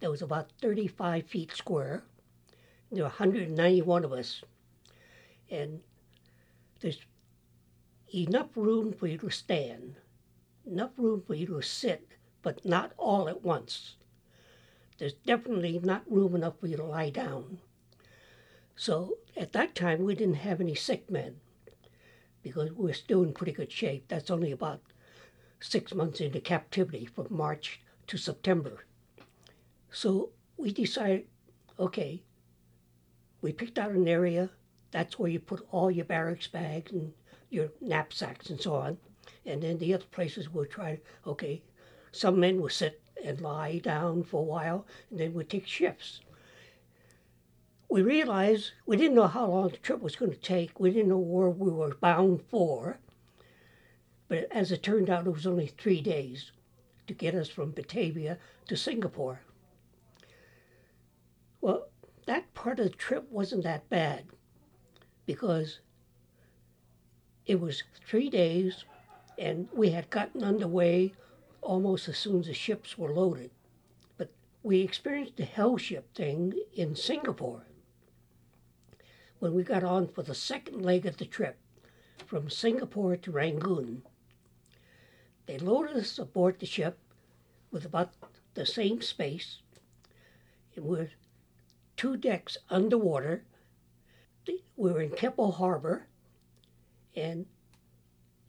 that 0.00 0.10
was 0.10 0.20
about 0.20 0.50
35 0.60 1.24
feet 1.24 1.52
square. 1.52 2.02
There 2.90 3.04
were 3.04 3.10
191 3.10 4.04
of 4.04 4.12
us. 4.12 4.42
And 5.52 5.82
there's 6.80 6.98
enough 8.12 8.56
room 8.56 8.92
for 8.92 9.06
you 9.06 9.18
to 9.18 9.30
stand, 9.30 9.94
enough 10.68 10.92
room 10.96 11.22
for 11.26 11.34
you 11.34 11.46
to 11.46 11.62
sit, 11.62 12.08
but 12.42 12.64
not 12.64 12.92
all 12.96 13.28
at 13.28 13.42
once 13.42 13.96
there's 14.98 15.14
definitely 15.14 15.78
not 15.82 16.10
room 16.10 16.34
enough 16.34 16.58
for 16.60 16.66
you 16.66 16.76
to 16.76 16.84
lie 16.84 17.10
down. 17.10 17.58
So 18.76 19.18
at 19.36 19.52
that 19.52 19.74
time, 19.74 20.04
we 20.04 20.14
didn't 20.14 20.34
have 20.34 20.60
any 20.60 20.74
sick 20.74 21.10
men 21.10 21.36
because 22.42 22.72
we 22.72 22.86
were 22.86 22.92
still 22.92 23.22
in 23.22 23.32
pretty 23.32 23.52
good 23.52 23.72
shape. 23.72 24.06
That's 24.08 24.30
only 24.30 24.52
about 24.52 24.82
six 25.60 25.94
months 25.94 26.20
into 26.20 26.40
captivity 26.40 27.06
from 27.06 27.26
March 27.30 27.80
to 28.08 28.16
September. 28.16 28.84
So 29.90 30.30
we 30.56 30.72
decided 30.72 31.26
okay, 31.78 32.24
we 33.40 33.52
picked 33.52 33.78
out 33.78 33.92
an 33.92 34.08
area 34.08 34.50
that's 34.90 35.16
where 35.16 35.30
you 35.30 35.38
put 35.38 35.64
all 35.70 35.92
your 35.92 36.04
barracks 36.04 36.48
bags 36.48 36.90
and 36.90 37.12
your 37.50 37.68
knapsacks 37.80 38.50
and 38.50 38.60
so 38.60 38.74
on. 38.74 38.98
And 39.46 39.62
then 39.62 39.78
the 39.78 39.94
other 39.94 40.04
places 40.10 40.52
would 40.52 40.70
try, 40.70 41.00
okay, 41.26 41.62
some 42.12 42.40
men 42.40 42.60
would 42.60 42.72
sit 42.72 43.00
and 43.24 43.40
lie 43.40 43.78
down 43.78 44.22
for 44.22 44.40
a 44.40 44.44
while, 44.44 44.86
and 45.10 45.18
then 45.18 45.34
we'd 45.34 45.50
take 45.50 45.66
shifts. 45.66 46.20
We 47.88 48.02
realized 48.02 48.72
we 48.86 48.96
didn't 48.96 49.16
know 49.16 49.26
how 49.26 49.46
long 49.46 49.68
the 49.68 49.76
trip 49.78 50.00
was 50.00 50.16
going 50.16 50.30
to 50.30 50.36
take. 50.36 50.78
We 50.78 50.90
didn't 50.90 51.08
know 51.08 51.18
where 51.18 51.48
we 51.48 51.70
were 51.70 51.94
bound 51.94 52.42
for. 52.42 52.98
But 54.28 54.46
as 54.50 54.70
it 54.70 54.82
turned 54.82 55.08
out, 55.08 55.26
it 55.26 55.32
was 55.32 55.46
only 55.46 55.66
three 55.66 56.02
days 56.02 56.52
to 57.06 57.14
get 57.14 57.34
us 57.34 57.48
from 57.48 57.72
Batavia 57.72 58.38
to 58.68 58.76
Singapore. 58.76 59.40
Well, 61.62 61.88
that 62.26 62.52
part 62.52 62.78
of 62.78 62.84
the 62.84 62.96
trip 62.96 63.26
wasn't 63.30 63.64
that 63.64 63.88
bad 63.88 64.26
because 65.24 65.80
it 67.46 67.58
was 67.58 67.82
three 68.06 68.28
days 68.28 68.84
and 69.38 69.68
we 69.72 69.90
had 69.90 70.10
gotten 70.10 70.42
underway 70.42 71.12
almost 71.62 72.08
as 72.08 72.18
soon 72.18 72.40
as 72.40 72.46
the 72.46 72.54
ships 72.54 72.98
were 72.98 73.12
loaded. 73.12 73.50
But 74.16 74.30
we 74.62 74.80
experienced 74.80 75.36
the 75.36 75.44
hell 75.44 75.76
ship 75.76 76.12
thing 76.14 76.54
in 76.74 76.96
Singapore 76.96 77.64
when 79.38 79.54
we 79.54 79.62
got 79.62 79.84
on 79.84 80.08
for 80.08 80.22
the 80.22 80.34
second 80.34 80.82
leg 80.82 81.06
of 81.06 81.16
the 81.16 81.24
trip 81.24 81.56
from 82.26 82.50
Singapore 82.50 83.16
to 83.16 83.30
Rangoon. 83.30 84.02
They 85.46 85.58
loaded 85.58 85.96
us 85.96 86.18
aboard 86.18 86.58
the 86.58 86.66
ship 86.66 86.98
with 87.70 87.84
about 87.84 88.12
the 88.54 88.66
same 88.66 89.00
space. 89.00 89.60
and 90.74 90.84
we're 90.84 91.10
two 91.96 92.16
decks 92.16 92.58
underwater. 92.70 93.44
We 94.46 94.62
were 94.92 95.00
in 95.00 95.10
Keppel 95.10 95.52
Harbor, 95.52 96.06
and 97.14 97.46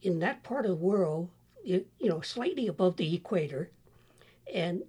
in 0.01 0.19
that 0.19 0.43
part 0.43 0.65
of 0.65 0.71
the 0.71 0.85
world, 0.85 1.29
you, 1.63 1.85
know, 2.01 2.21
slightly 2.21 2.67
above 2.67 2.97
the 2.97 3.13
equator, 3.13 3.69
and 4.53 4.83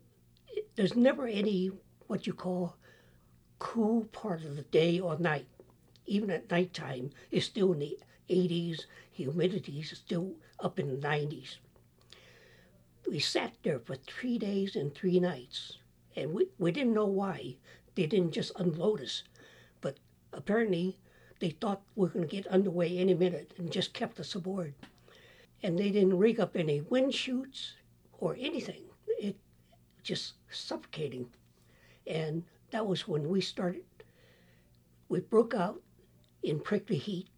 there's 0.77 0.96
never 0.96 1.27
any 1.27 1.70
what 2.07 2.27
you 2.27 2.33
call 2.33 2.77
cool 3.59 4.05
part 4.07 4.44
of 4.44 4.57
the 4.57 4.62
day 4.62 4.99
or 4.99 5.18
night. 5.18 5.46
Even 6.07 6.31
at 6.31 6.51
nighttime, 6.51 7.11
it's 7.31 7.46
still 7.46 7.73
in 7.73 7.81
the 7.81 7.99
80s, 8.29 8.85
humidity 9.12 9.81
is 9.81 9.90
still 9.90 10.33
up 10.59 10.79
in 10.79 10.88
the 10.88 11.09
90s. 11.09 11.57
We 13.09 13.18
sat 13.18 13.55
there 13.62 13.81
for 13.81 13.96
three 13.96 14.38
days 14.38 14.77
and 14.77 14.94
three 14.94 15.20
nights, 15.20 15.79
and 16.16 16.33
we, 16.33 16.46
we 16.59 16.73
didn't 16.73 16.94
know 16.94 17.07
why. 17.07 17.57
They 17.94 18.07
didn't 18.07 18.33
just 18.33 18.53
unload 18.57 19.01
us, 19.01 19.25
but 19.81 19.99
apparently 20.33 20.99
they 21.40 21.51
thought 21.51 21.83
we 21.96 22.03
were 22.03 22.12
going 22.12 22.29
to 22.29 22.37
get 22.37 22.46
underway 22.46 22.99
any 22.99 23.14
minute 23.14 23.53
and 23.59 23.73
just 23.73 23.92
kept 23.92 24.20
us 24.20 24.35
aboard 24.35 24.75
and 25.62 25.79
they 25.79 25.90
didn't 25.90 26.18
rig 26.18 26.40
up 26.40 26.57
any 26.57 26.81
wind 26.81 27.14
chutes 27.14 27.75
or 28.18 28.37
anything. 28.38 28.83
It 29.07 29.37
just 30.03 30.35
suffocating. 30.51 31.29
And 32.07 32.44
that 32.70 32.87
was 32.87 33.07
when 33.07 33.29
we 33.29 33.40
started. 33.40 33.85
We 35.09 35.20
broke 35.20 35.55
out 35.55 35.83
in 36.42 36.61
prickly 36.61 36.96
heat, 36.96 37.29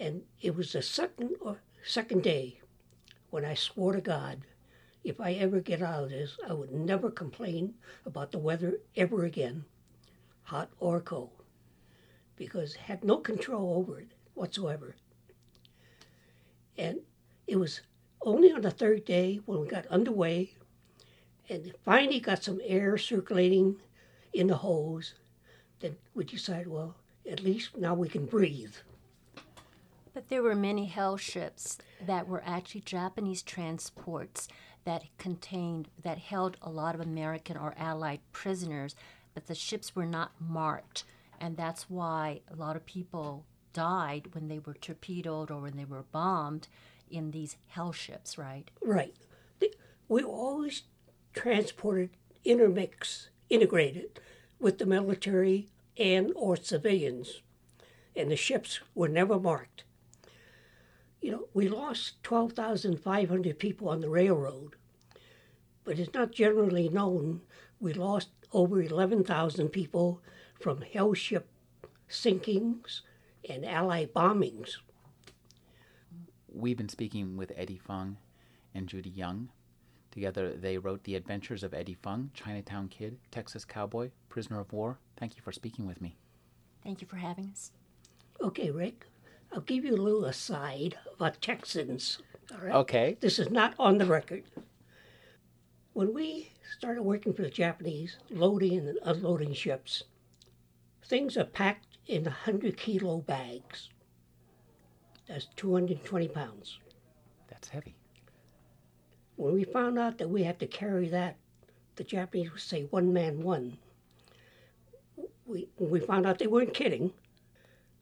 and 0.00 0.22
it 0.40 0.56
was 0.56 0.72
the 0.72 0.82
second 0.82 1.36
or 1.40 1.60
second 1.84 2.22
day 2.22 2.60
when 3.30 3.44
I 3.44 3.54
swore 3.54 3.92
to 3.92 4.00
God, 4.00 4.42
if 5.04 5.20
I 5.20 5.32
ever 5.32 5.60
get 5.60 5.82
out 5.82 6.04
of 6.04 6.10
this, 6.10 6.36
I 6.48 6.52
would 6.52 6.70
never 6.70 7.10
complain 7.10 7.74
about 8.04 8.30
the 8.30 8.38
weather 8.38 8.74
ever 8.94 9.24
again, 9.24 9.64
hot 10.44 10.70
or 10.78 11.00
cold, 11.00 11.42
because 12.36 12.74
had 12.74 13.02
no 13.02 13.16
control 13.16 13.74
over 13.74 14.00
it 14.00 14.12
whatsoever. 14.34 14.96
And 16.78 17.00
it 17.46 17.56
was 17.56 17.80
only 18.22 18.52
on 18.52 18.62
the 18.62 18.70
third 18.70 19.04
day 19.04 19.40
when 19.46 19.60
we 19.60 19.68
got 19.68 19.86
underway 19.86 20.54
and 21.48 21.72
finally 21.84 22.20
got 22.20 22.42
some 22.42 22.60
air 22.64 22.96
circulating 22.96 23.76
in 24.32 24.46
the 24.46 24.56
hose 24.56 25.14
that 25.80 25.98
we 26.14 26.24
decided, 26.24 26.68
well, 26.68 26.96
at 27.30 27.42
least 27.42 27.76
now 27.76 27.94
we 27.94 28.08
can 28.08 28.26
breathe. 28.26 28.74
But 30.14 30.28
there 30.28 30.42
were 30.42 30.54
many 30.54 30.86
hell 30.86 31.16
ships 31.16 31.78
that 32.06 32.28
were 32.28 32.42
actually 32.44 32.82
Japanese 32.82 33.42
transports 33.42 34.48
that 34.84 35.04
contained, 35.18 35.88
that 36.02 36.18
held 36.18 36.56
a 36.62 36.70
lot 36.70 36.94
of 36.94 37.00
American 37.00 37.56
or 37.56 37.74
Allied 37.78 38.20
prisoners, 38.32 38.94
but 39.34 39.46
the 39.46 39.54
ships 39.54 39.96
were 39.96 40.06
not 40.06 40.32
marked. 40.40 41.04
And 41.40 41.56
that's 41.56 41.88
why 41.88 42.40
a 42.50 42.56
lot 42.56 42.76
of 42.76 42.84
people 42.84 43.44
died 43.72 44.34
when 44.34 44.48
they 44.48 44.58
were 44.58 44.74
torpedoed 44.74 45.50
or 45.50 45.60
when 45.60 45.76
they 45.76 45.84
were 45.84 46.04
bombed 46.12 46.68
in 47.10 47.30
these 47.30 47.56
hell 47.68 47.92
ships, 47.92 48.38
right? 48.38 48.70
Right. 48.82 49.14
We 50.08 50.22
always 50.22 50.82
transported 51.32 52.10
intermix, 52.44 53.28
integrated 53.48 54.20
with 54.58 54.78
the 54.78 54.86
military 54.86 55.68
and 55.96 56.32
or 56.34 56.56
civilians, 56.56 57.42
and 58.14 58.30
the 58.30 58.36
ships 58.36 58.80
were 58.94 59.08
never 59.08 59.38
marked. 59.38 59.84
You 61.20 61.30
know, 61.30 61.48
we 61.54 61.68
lost 61.68 62.22
12,500 62.24 63.58
people 63.58 63.88
on 63.88 64.00
the 64.00 64.10
railroad, 64.10 64.76
but 65.84 65.98
it's 65.98 66.14
not 66.14 66.32
generally 66.32 66.88
known 66.88 67.42
we 67.80 67.92
lost 67.92 68.28
over 68.52 68.82
11,000 68.82 69.68
people 69.68 70.20
from 70.60 70.82
hell 70.82 71.14
ship 71.14 71.48
sinkings 72.08 73.02
and 73.48 73.64
Allied 73.64 74.12
bombings. 74.12 74.76
We've 76.52 76.76
been 76.76 76.88
speaking 76.88 77.36
with 77.36 77.52
Eddie 77.56 77.78
Fung 77.78 78.18
and 78.74 78.88
Judy 78.88 79.10
Yung. 79.10 79.48
Together, 80.10 80.52
they 80.52 80.76
wrote 80.76 81.04
The 81.04 81.16
Adventures 81.16 81.62
of 81.62 81.72
Eddie 81.72 81.96
Fung, 82.02 82.30
Chinatown 82.34 82.88
Kid, 82.88 83.18
Texas 83.30 83.64
Cowboy, 83.64 84.10
Prisoner 84.28 84.60
of 84.60 84.72
War. 84.72 84.98
Thank 85.16 85.36
you 85.36 85.42
for 85.42 85.52
speaking 85.52 85.86
with 85.86 86.02
me. 86.02 86.16
Thank 86.84 87.00
you 87.00 87.06
for 87.06 87.16
having 87.16 87.48
us. 87.50 87.72
Okay, 88.40 88.70
Rick, 88.70 89.06
I'll 89.52 89.60
give 89.60 89.84
you 89.84 89.94
a 89.94 89.96
little 89.96 90.26
aside 90.26 90.98
about 91.14 91.40
Texans. 91.40 92.18
All 92.52 92.58
right? 92.58 92.74
Okay. 92.74 93.16
This 93.20 93.38
is 93.38 93.50
not 93.50 93.74
on 93.78 93.98
the 93.98 94.04
record. 94.04 94.44
When 95.94 96.12
we 96.12 96.52
started 96.76 97.02
working 97.02 97.32
for 97.32 97.42
the 97.42 97.50
Japanese, 97.50 98.16
loading 98.30 98.88
and 98.88 98.98
unloading 99.04 99.54
ships, 99.54 100.04
things 101.04 101.36
are 101.36 101.44
packed 101.44 101.91
in 102.06 102.24
100 102.24 102.76
kilo 102.76 103.18
bags. 103.18 103.90
That's 105.28 105.46
220 105.56 106.28
pounds. 106.28 106.78
That's 107.48 107.68
heavy. 107.68 107.94
When 109.36 109.54
we 109.54 109.64
found 109.64 109.98
out 109.98 110.18
that 110.18 110.28
we 110.28 110.42
had 110.42 110.58
to 110.60 110.66
carry 110.66 111.08
that, 111.08 111.36
the 111.96 112.04
Japanese 112.04 112.52
would 112.52 112.60
say 112.60 112.82
one 112.84 113.12
man 113.12 113.42
one. 113.42 113.78
We, 115.46 115.68
we 115.78 116.00
found 116.00 116.26
out 116.26 116.38
they 116.38 116.46
weren't 116.46 116.74
kidding, 116.74 117.12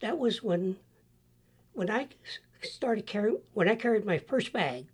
that 0.01 0.19
was 0.19 0.43
when, 0.43 0.77
when 1.73 1.91
I 1.91 2.09
started 2.63 3.07
carrying, 3.07 3.39
when 3.55 3.69
I 3.69 3.75
carried 3.75 4.05
my 4.05 4.19
first 4.19 4.53
bag, 4.53 4.87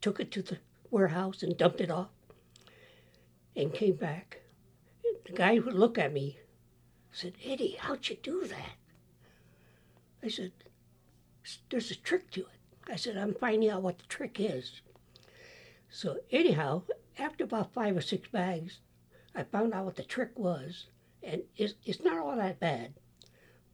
took 0.00 0.20
it 0.20 0.30
to 0.32 0.42
the 0.42 0.58
warehouse 0.90 1.42
and 1.42 1.56
dumped 1.56 1.80
it 1.80 1.90
off, 1.90 2.08
and 3.56 3.72
came 3.72 3.94
back. 3.94 4.40
The 5.26 5.32
guy 5.32 5.58
would 5.58 5.74
look 5.74 5.98
at 5.98 6.12
me 6.12 6.38
said, 7.12 7.34
Eddie, 7.44 7.76
how'd 7.78 8.08
you 8.08 8.16
do 8.22 8.46
that? 8.46 8.76
I 10.22 10.28
said, 10.28 10.52
there's 11.70 11.90
a 11.90 11.96
trick 11.96 12.30
to 12.32 12.40
it. 12.40 12.90
I 12.90 12.96
said, 12.96 13.16
I'm 13.16 13.34
finding 13.34 13.70
out 13.70 13.82
what 13.82 13.98
the 13.98 14.06
trick 14.06 14.36
is. 14.38 14.80
So, 15.90 16.18
anyhow, 16.30 16.82
after 17.18 17.44
about 17.44 17.72
five 17.72 17.96
or 17.96 18.00
six 18.00 18.28
bags, 18.28 18.78
I 19.34 19.44
found 19.44 19.74
out 19.74 19.84
what 19.84 19.96
the 19.96 20.02
trick 20.02 20.38
was, 20.38 20.86
and 21.22 21.42
it's, 21.56 21.74
it's 21.84 22.02
not 22.02 22.18
all 22.18 22.36
that 22.36 22.60
bad. 22.60 22.94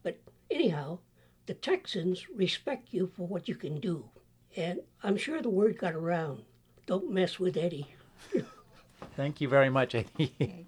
But, 0.03 0.19
anyhow, 0.49 0.99
the 1.45 1.53
Texans 1.53 2.29
respect 2.29 2.93
you 2.93 3.11
for 3.15 3.27
what 3.27 3.47
you 3.47 3.55
can 3.55 3.79
do. 3.79 4.09
And 4.55 4.79
I'm 5.03 5.17
sure 5.17 5.41
the 5.41 5.49
word 5.49 5.77
got 5.77 5.93
around 5.93 6.43
don't 6.87 7.11
mess 7.11 7.37
with 7.37 7.57
Eddie. 7.57 7.93
Thank 9.15 9.41
you 9.41 9.49
very 9.49 9.69
much, 9.69 9.93
Eddie. 9.93 10.67